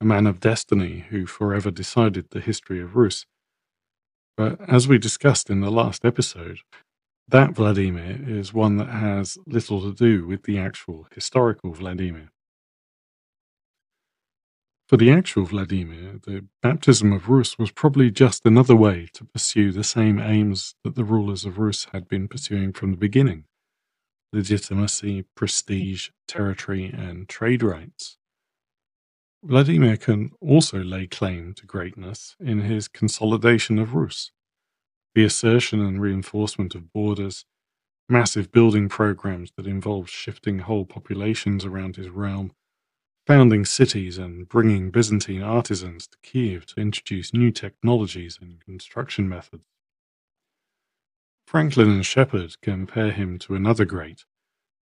a 0.00 0.04
man 0.04 0.26
of 0.26 0.40
destiny 0.40 1.06
who 1.10 1.24
forever 1.24 1.70
decided 1.70 2.30
the 2.30 2.40
history 2.40 2.80
of 2.80 2.96
Rus. 2.96 3.26
But 4.36 4.60
as 4.68 4.88
we 4.88 4.98
discussed 4.98 5.50
in 5.50 5.60
the 5.60 5.70
last 5.70 6.04
episode, 6.04 6.58
that 7.28 7.54
Vladimir 7.54 8.18
is 8.26 8.52
one 8.52 8.76
that 8.78 8.88
has 8.88 9.38
little 9.46 9.80
to 9.82 9.94
do 9.94 10.26
with 10.26 10.42
the 10.42 10.58
actual 10.58 11.06
historical 11.14 11.72
Vladimir. 11.72 12.30
For 14.94 14.98
the 14.98 15.10
actual 15.10 15.44
Vladimir, 15.44 16.20
the 16.24 16.46
baptism 16.62 17.12
of 17.12 17.28
Rus 17.28 17.58
was 17.58 17.72
probably 17.72 18.12
just 18.12 18.46
another 18.46 18.76
way 18.76 19.08
to 19.14 19.24
pursue 19.24 19.72
the 19.72 19.82
same 19.82 20.20
aims 20.20 20.76
that 20.84 20.94
the 20.94 21.02
rulers 21.02 21.44
of 21.44 21.58
Rus 21.58 21.88
had 21.90 22.06
been 22.06 22.28
pursuing 22.28 22.72
from 22.72 22.92
the 22.92 22.96
beginning 22.96 23.46
legitimacy, 24.32 25.24
prestige, 25.34 26.10
territory, 26.28 26.84
and 26.84 27.28
trade 27.28 27.64
rights. 27.64 28.18
Vladimir 29.42 29.96
can 29.96 30.30
also 30.40 30.78
lay 30.78 31.08
claim 31.08 31.54
to 31.54 31.66
greatness 31.66 32.36
in 32.38 32.60
his 32.60 32.86
consolidation 32.86 33.80
of 33.80 33.96
Rus, 33.96 34.30
the 35.16 35.24
assertion 35.24 35.80
and 35.80 36.00
reinforcement 36.00 36.76
of 36.76 36.92
borders, 36.92 37.46
massive 38.08 38.52
building 38.52 38.88
programs 38.88 39.50
that 39.56 39.66
involved 39.66 40.08
shifting 40.08 40.60
whole 40.60 40.84
populations 40.84 41.64
around 41.64 41.96
his 41.96 42.10
realm, 42.10 42.52
founding 43.26 43.64
cities 43.64 44.18
and 44.18 44.48
bringing 44.48 44.90
Byzantine 44.90 45.42
artisans 45.42 46.06
to 46.06 46.18
Kiev 46.22 46.66
to 46.66 46.80
introduce 46.80 47.32
new 47.32 47.50
technologies 47.50 48.38
and 48.40 48.60
construction 48.60 49.28
methods. 49.28 49.64
Franklin 51.46 51.90
and 51.90 52.04
Shepard 52.06 52.60
compare 52.60 53.12
him 53.12 53.38
to 53.40 53.54
another 53.54 53.84
great, 53.84 54.24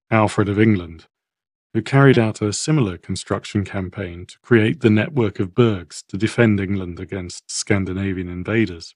Alfred 0.09 0.49
of 0.49 0.59
England, 0.59 1.07
who 1.73 1.81
carried 1.81 2.17
out 2.17 2.41
a 2.41 2.53
similar 2.53 2.97
construction 2.97 3.63
campaign 3.63 4.25
to 4.25 4.39
create 4.39 4.81
the 4.81 4.89
network 4.89 5.39
of 5.39 5.55
burghs 5.55 6.03
to 6.07 6.17
defend 6.17 6.59
England 6.59 6.99
against 6.99 7.49
Scandinavian 7.49 8.29
invaders. 8.29 8.95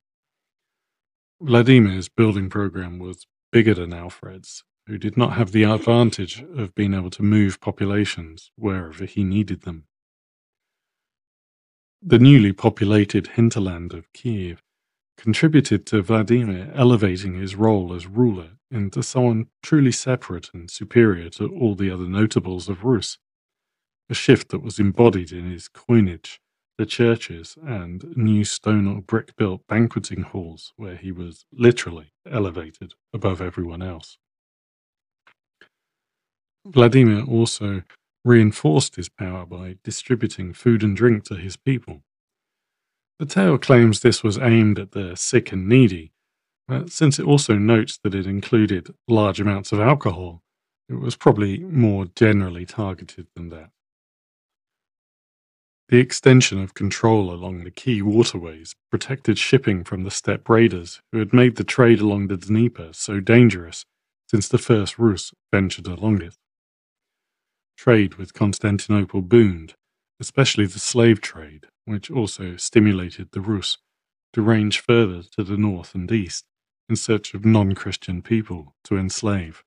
Vladimir's 1.41 2.09
building 2.09 2.49
program 2.49 2.97
was 2.97 3.27
bigger 3.51 3.73
than 3.73 3.93
Alfred's 3.93 4.63
who 4.87 4.97
did 4.97 5.17
not 5.17 5.33
have 5.33 5.51
the 5.51 5.63
advantage 5.63 6.43
of 6.55 6.75
being 6.75 6.93
able 6.93 7.09
to 7.09 7.23
move 7.23 7.59
populations 7.59 8.51
wherever 8.55 9.05
he 9.05 9.23
needed 9.23 9.61
them. 9.61 9.85
The 12.01 12.19
newly 12.19 12.53
populated 12.53 13.27
hinterland 13.27 13.93
of 13.93 14.11
Kiev 14.13 14.61
contributed 15.17 15.85
to 15.87 16.01
Vladimir 16.01 16.71
elevating 16.75 17.33
his 17.33 17.55
role 17.55 17.93
as 17.93 18.05
ruler 18.05 18.51
into 18.69 19.01
someone 19.01 19.47
truly 19.63 19.91
separate 19.91 20.49
and 20.53 20.69
superior 20.69 21.29
to 21.29 21.47
all 21.47 21.75
the 21.75 21.89
other 21.89 22.07
notables 22.07 22.69
of 22.69 22.83
Rus, 22.83 23.17
a 24.09 24.13
shift 24.13 24.49
that 24.49 24.61
was 24.61 24.79
embodied 24.79 25.31
in 25.31 25.49
his 25.49 25.67
coinage, 25.67 26.39
the 26.77 26.85
churches, 26.85 27.57
and 27.65 28.15
new 28.17 28.43
stone 28.43 28.87
or 28.87 29.01
brick 29.01 29.35
built 29.35 29.65
banqueting 29.67 30.23
halls 30.23 30.73
where 30.75 30.97
he 30.97 31.11
was 31.11 31.45
literally 31.51 32.11
elevated 32.29 32.93
above 33.13 33.41
everyone 33.41 33.81
else. 33.81 34.17
Vladimir 36.65 37.23
also 37.23 37.83
reinforced 38.23 38.95
his 38.95 39.07
power 39.07 39.45
by 39.45 39.77
distributing 39.83 40.51
food 40.51 40.81
and 40.81 40.97
drink 40.97 41.23
to 41.25 41.35
his 41.35 41.55
people. 41.55 42.01
The 43.19 43.27
tale 43.27 43.57
claims 43.57 43.99
this 43.99 44.23
was 44.23 44.39
aimed 44.39 44.79
at 44.79 44.91
the 44.91 45.15
sick 45.15 45.51
and 45.51 45.69
needy, 45.69 46.11
but 46.67 46.91
since 46.91 47.19
it 47.19 47.25
also 47.25 47.55
notes 47.55 47.99
that 48.03 48.15
it 48.15 48.25
included 48.25 48.93
large 49.07 49.39
amounts 49.39 49.71
of 49.71 49.79
alcohol, 49.79 50.41
it 50.89 50.95
was 50.95 51.15
probably 51.15 51.59
more 51.59 52.05
generally 52.15 52.65
targeted 52.65 53.27
than 53.35 53.49
that. 53.49 53.69
The 55.89 55.99
extension 55.99 56.59
of 56.63 56.73
control 56.73 57.31
along 57.31 57.63
the 57.63 57.71
key 57.71 58.01
waterways 58.01 58.73
protected 58.89 59.37
shipping 59.37 59.83
from 59.83 60.03
the 60.03 60.09
steppe 60.09 60.49
raiders 60.49 60.99
who 61.11 61.19
had 61.19 61.31
made 61.31 61.57
the 61.57 61.63
trade 61.63 61.99
along 61.99 62.27
the 62.27 62.37
Dnieper 62.37 62.89
so 62.91 63.19
dangerous 63.19 63.85
since 64.27 64.47
the 64.47 64.57
first 64.57 64.97
Rus 64.97 65.31
ventured 65.53 65.85
along 65.85 66.23
it. 66.23 66.35
Trade 67.77 68.15
with 68.15 68.33
Constantinople 68.33 69.21
boomed, 69.21 69.75
especially 70.19 70.65
the 70.65 70.79
slave 70.79 71.21
trade, 71.21 71.67
which 71.85 72.09
also 72.09 72.57
stimulated 72.57 73.29
the 73.31 73.41
Rus 73.41 73.77
to 74.33 74.41
range 74.41 74.79
further 74.79 75.23
to 75.35 75.43
the 75.43 75.57
north 75.57 75.95
and 75.95 76.11
east 76.11 76.45
in 76.89 76.95
search 76.95 77.33
of 77.33 77.45
non 77.45 77.73
Christian 77.73 78.21
people 78.21 78.75
to 78.85 78.97
enslave. 78.97 79.63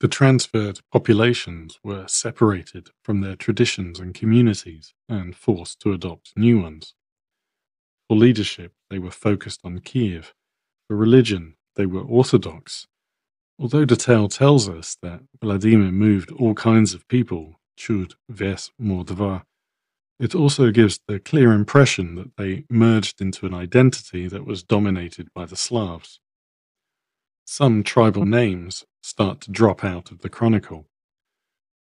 The 0.00 0.08
transferred 0.08 0.80
populations 0.90 1.78
were 1.84 2.08
separated 2.08 2.88
from 3.02 3.20
their 3.20 3.36
traditions 3.36 4.00
and 4.00 4.14
communities 4.14 4.94
and 5.10 5.36
forced 5.36 5.78
to 5.80 5.92
adopt 5.92 6.32
new 6.36 6.60
ones. 6.62 6.94
For 8.08 8.16
leadership, 8.16 8.72
they 8.88 8.98
were 8.98 9.10
focused 9.10 9.60
on 9.62 9.80
Kiev. 9.80 10.32
For 10.88 10.96
religion, 10.96 11.56
they 11.76 11.84
were 11.84 12.00
Orthodox. 12.00 12.86
Although 13.60 13.84
the 13.84 13.96
tale 13.96 14.28
tells 14.28 14.70
us 14.70 14.96
that 15.02 15.20
Vladimir 15.42 15.92
moved 15.92 16.32
all 16.32 16.54
kinds 16.54 16.94
of 16.94 17.06
people, 17.08 17.60
Chud, 17.78 18.14
Ves, 18.26 18.70
Mordva, 18.80 19.42
it 20.18 20.34
also 20.34 20.70
gives 20.70 20.98
the 21.06 21.20
clear 21.20 21.52
impression 21.52 22.14
that 22.14 22.36
they 22.38 22.64
merged 22.70 23.20
into 23.20 23.44
an 23.44 23.52
identity 23.52 24.28
that 24.28 24.46
was 24.46 24.62
dominated 24.62 25.28
by 25.34 25.44
the 25.44 25.56
Slavs. 25.56 26.20
Some 27.44 27.82
tribal 27.82 28.24
names 28.24 28.86
start 29.02 29.42
to 29.42 29.50
drop 29.50 29.84
out 29.84 30.10
of 30.10 30.20
the 30.20 30.30
chronicle. 30.30 30.86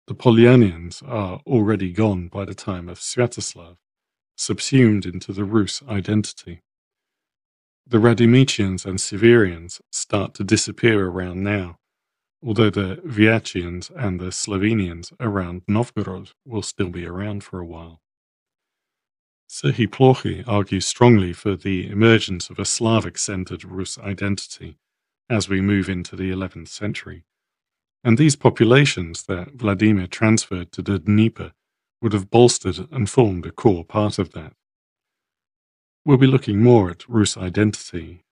The 0.07 0.14
Polyanians 0.14 1.07
are 1.07 1.42
already 1.46 1.92
gone 1.92 2.28
by 2.28 2.46
the 2.46 2.54
time 2.54 2.88
of 2.88 2.98
Sviatoslav, 2.98 3.76
subsumed 4.38 5.04
into 5.04 5.35
the 5.35 5.44
Rus 5.44 5.83
identity. 5.87 6.62
The 7.90 7.96
Radimichians 7.96 8.85
and 8.85 8.98
Severians 8.98 9.81
start 9.90 10.35
to 10.35 10.44
disappear 10.44 11.09
around 11.09 11.42
now, 11.42 11.79
although 12.44 12.68
the 12.68 13.01
Vyatichians 13.03 13.90
and 13.96 14.20
the 14.20 14.27
Slovenians 14.31 15.14
around 15.18 15.62
Novgorod 15.66 16.33
will 16.44 16.61
still 16.61 16.90
be 16.90 17.07
around 17.07 17.44
for 17.44 17.61
a 17.61 17.64
while. 17.64 18.03
Serhii 19.48 19.88
Plokhy 19.88 20.44
argues 20.46 20.87
strongly 20.87 21.33
for 21.33 21.57
the 21.57 21.88
emergence 21.88 22.51
of 22.51 22.59
a 22.59 22.66
Slavic-centered 22.66 23.64
Rus 23.64 23.96
identity 23.96 24.77
as 25.31 25.48
we 25.48 25.62
move 25.62 25.88
into 25.88 26.14
the 26.14 26.31
11th 26.31 26.68
century. 26.68 27.24
And 28.05 28.18
these 28.18 28.37
populations 28.37 29.22
that 29.22 29.55
Vladimir 29.55 30.09
transferred 30.09 30.72
to 30.72 30.83
the 30.83 30.98
Dnieper 30.98 31.53
would 32.03 32.12
have 32.12 32.31
bolstered 32.31 32.87
and 32.92 33.09
formed 33.09 33.46
a 33.46 33.51
core 33.51 33.87
part 33.87 34.18
of 34.18 34.33
that. 34.33 34.53
We'll 36.09 36.16
be 36.16 36.27
looking 36.27 36.62
more 36.62 36.90
at 36.90 37.07
Rus 37.07 37.37
identity, 37.37 38.25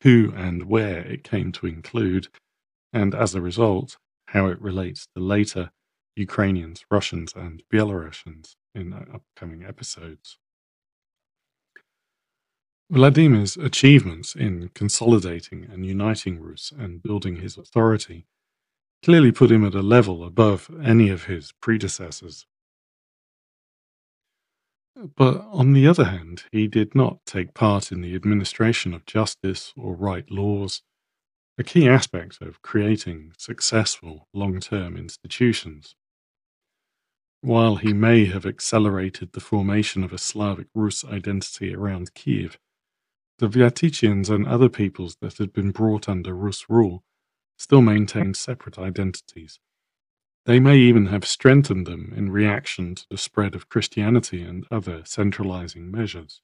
who 0.00 0.32
and 0.34 0.62
where 0.62 1.00
it 1.00 1.24
came 1.24 1.52
to 1.52 1.66
include, 1.66 2.28
and 2.90 3.14
as 3.14 3.34
a 3.34 3.42
result, 3.42 3.98
how 4.28 4.46
it 4.46 4.58
relates 4.62 5.06
to 5.14 5.22
later 5.22 5.72
Ukrainians, 6.16 6.86
Russians, 6.90 7.34
and 7.36 7.62
Belarusians 7.70 8.56
in 8.74 8.94
uh, 8.94 9.04
upcoming 9.12 9.62
episodes. 9.62 10.38
Vladimir's 12.88 13.58
achievements 13.58 14.34
in 14.34 14.70
consolidating 14.70 15.68
and 15.70 15.84
uniting 15.84 16.40
Rus 16.40 16.72
and 16.74 17.02
building 17.02 17.36
his 17.36 17.58
authority 17.58 18.24
clearly 19.04 19.32
put 19.32 19.52
him 19.52 19.66
at 19.66 19.74
a 19.74 19.82
level 19.82 20.24
above 20.24 20.70
any 20.82 21.10
of 21.10 21.24
his 21.24 21.52
predecessors. 21.60 22.46
But 24.94 25.40
on 25.50 25.72
the 25.72 25.86
other 25.86 26.04
hand, 26.04 26.44
he 26.52 26.68
did 26.68 26.94
not 26.94 27.24
take 27.24 27.54
part 27.54 27.92
in 27.92 28.02
the 28.02 28.14
administration 28.14 28.92
of 28.92 29.06
justice 29.06 29.72
or 29.76 29.94
write 29.94 30.30
laws, 30.30 30.82
a 31.58 31.64
key 31.64 31.88
aspect 31.88 32.42
of 32.42 32.62
creating 32.62 33.32
successful 33.38 34.28
long 34.34 34.60
term 34.60 34.96
institutions. 34.96 35.94
While 37.40 37.76
he 37.76 37.92
may 37.92 38.26
have 38.26 38.46
accelerated 38.46 39.32
the 39.32 39.40
formation 39.40 40.04
of 40.04 40.12
a 40.12 40.18
Slavic 40.18 40.68
Rus 40.74 41.04
identity 41.04 41.74
around 41.74 42.14
Kiev, 42.14 42.58
the 43.38 43.48
Vyatichians 43.48 44.30
and 44.30 44.46
other 44.46 44.68
peoples 44.68 45.16
that 45.20 45.38
had 45.38 45.52
been 45.52 45.72
brought 45.72 46.08
under 46.08 46.34
Rus 46.34 46.66
rule 46.68 47.02
still 47.58 47.82
maintained 47.82 48.36
separate 48.36 48.78
identities. 48.78 49.58
They 50.44 50.58
may 50.58 50.76
even 50.76 51.06
have 51.06 51.24
strengthened 51.24 51.86
them 51.86 52.12
in 52.16 52.32
reaction 52.32 52.96
to 52.96 53.06
the 53.08 53.16
spread 53.16 53.54
of 53.54 53.68
Christianity 53.68 54.42
and 54.42 54.66
other 54.70 55.02
centralizing 55.04 55.90
measures. 55.90 56.40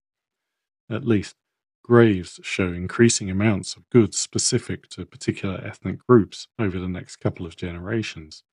At 0.89 1.05
least, 1.05 1.35
graves 1.83 2.39
show 2.43 2.73
increasing 2.73 3.29
amounts 3.31 3.75
of 3.75 3.89
goods 3.91 4.19
specific 4.19 4.89
to 4.91 5.05
particular 5.05 5.61
ethnic 5.65 5.99
groups 6.07 6.47
over 6.59 6.79
the 6.79 6.89
next 6.89 7.17
couple 7.17 7.45
of 7.45 7.57
generations. 7.57 8.45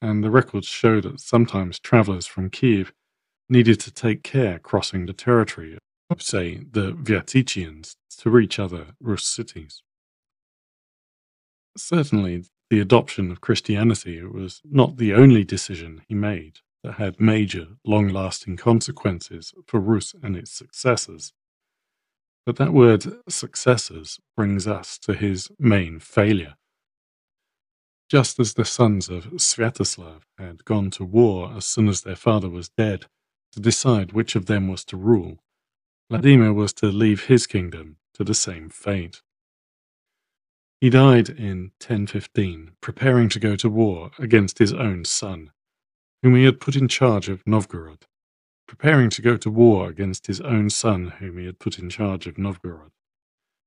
And 0.00 0.24
the 0.24 0.30
records 0.30 0.68
show 0.68 1.00
that 1.02 1.20
sometimes 1.20 1.78
travelers 1.78 2.26
from 2.26 2.48
Kiev 2.50 2.92
needed 3.48 3.78
to 3.80 3.90
take 3.90 4.22
care 4.22 4.58
crossing 4.58 5.06
the 5.06 5.12
territory 5.12 5.76
of, 6.08 6.22
say, 6.22 6.64
the 6.70 6.92
Vyatichians 6.92 7.96
to 8.18 8.30
reach 8.30 8.58
other 8.58 8.94
Rus 9.00 9.24
cities. 9.24 9.82
Certainly, 11.76 12.44
the 12.72 12.80
adoption 12.80 13.30
of 13.30 13.42
Christianity 13.42 14.24
was 14.24 14.62
not 14.64 14.96
the 14.96 15.12
only 15.12 15.44
decision 15.44 16.00
he 16.08 16.14
made 16.14 16.60
that 16.82 16.94
had 16.94 17.20
major, 17.20 17.66
long 17.84 18.08
lasting 18.08 18.56
consequences 18.56 19.52
for 19.66 19.78
Rus 19.78 20.14
and 20.22 20.38
its 20.38 20.52
successors. 20.52 21.34
But 22.46 22.56
that 22.56 22.72
word 22.72 23.04
successors 23.28 24.20
brings 24.38 24.66
us 24.66 24.96
to 25.00 25.12
his 25.12 25.50
main 25.58 26.00
failure. 26.00 26.54
Just 28.10 28.40
as 28.40 28.54
the 28.54 28.64
sons 28.64 29.10
of 29.10 29.24
Sviatoslav 29.36 30.22
had 30.38 30.64
gone 30.64 30.90
to 30.92 31.04
war 31.04 31.52
as 31.54 31.66
soon 31.66 31.88
as 31.88 32.00
their 32.00 32.16
father 32.16 32.48
was 32.48 32.70
dead 32.70 33.04
to 33.52 33.60
decide 33.60 34.12
which 34.12 34.34
of 34.34 34.46
them 34.46 34.68
was 34.68 34.82
to 34.86 34.96
rule, 34.96 35.42
Vladimir 36.08 36.54
was 36.54 36.72
to 36.72 36.86
leave 36.86 37.24
his 37.24 37.46
kingdom 37.46 37.98
to 38.14 38.24
the 38.24 38.32
same 38.32 38.70
fate. 38.70 39.20
He 40.82 40.90
died 40.90 41.28
in 41.28 41.70
1015, 41.78 42.72
preparing 42.80 43.28
to 43.28 43.38
go 43.38 43.54
to 43.54 43.68
war 43.68 44.10
against 44.18 44.58
his 44.58 44.72
own 44.72 45.04
son, 45.04 45.52
whom 46.24 46.34
he 46.34 46.42
had 46.42 46.58
put 46.58 46.74
in 46.74 46.88
charge 46.88 47.28
of 47.28 47.46
Novgorod. 47.46 48.06
Preparing 48.66 49.08
to 49.10 49.22
go 49.22 49.36
to 49.36 49.48
war 49.48 49.88
against 49.88 50.26
his 50.26 50.40
own 50.40 50.70
son, 50.70 51.10
whom 51.20 51.38
he 51.38 51.46
had 51.46 51.60
put 51.60 51.78
in 51.78 51.88
charge 51.88 52.26
of 52.26 52.36
Novgorod, 52.36 52.90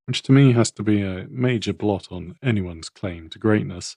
which 0.08 0.24
to 0.24 0.34
me 0.34 0.52
has 0.52 0.72
to 0.72 0.84
be 0.84 1.02
a 1.04 1.26
major 1.30 1.72
blot 1.72 2.12
on 2.12 2.36
anyone's 2.44 2.90
claim 2.90 3.30
to 3.30 3.40
greatness, 3.40 3.96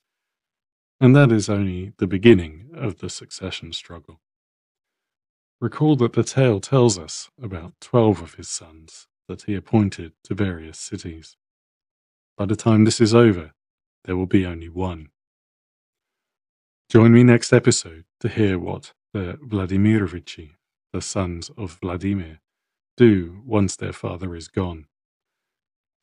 and 1.00 1.16
that 1.16 1.32
is 1.32 1.48
only 1.48 1.94
the 1.98 2.06
beginning 2.06 2.70
of 2.72 2.98
the 2.98 3.10
succession 3.10 3.72
struggle. 3.72 4.20
Recall 5.60 5.96
that 5.96 6.12
the 6.12 6.22
tale 6.22 6.60
tells 6.60 6.96
us 6.96 7.30
about 7.42 7.80
twelve 7.80 8.22
of 8.22 8.34
his 8.34 8.48
sons 8.48 9.08
that 9.26 9.42
he 9.42 9.56
appointed 9.56 10.12
to 10.22 10.36
various 10.36 10.78
cities. 10.78 11.36
By 12.38 12.46
the 12.46 12.54
time 12.54 12.84
this 12.84 13.00
is 13.00 13.16
over, 13.16 13.50
there 14.04 14.16
will 14.16 14.26
be 14.26 14.46
only 14.46 14.68
one. 14.68 15.08
Join 16.88 17.12
me 17.12 17.24
next 17.24 17.52
episode 17.52 18.04
to 18.20 18.28
hear 18.28 18.60
what 18.60 18.92
the 19.12 19.40
Vladimirovichi, 19.44 20.52
the 20.92 21.02
sons 21.02 21.50
of 21.58 21.78
Vladimir, 21.82 22.38
do 22.96 23.42
once 23.44 23.74
their 23.74 23.92
father 23.92 24.36
is 24.36 24.46
gone. 24.46 24.86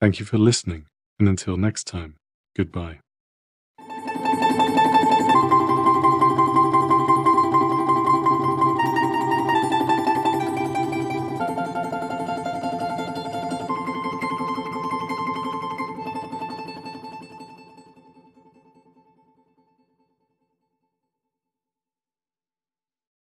Thank 0.02 0.20
you 0.20 0.26
for 0.26 0.38
listening, 0.38 0.88
and 1.18 1.30
until 1.30 1.56
next 1.56 1.88
time, 1.88 2.18
goodbye. 2.54 3.00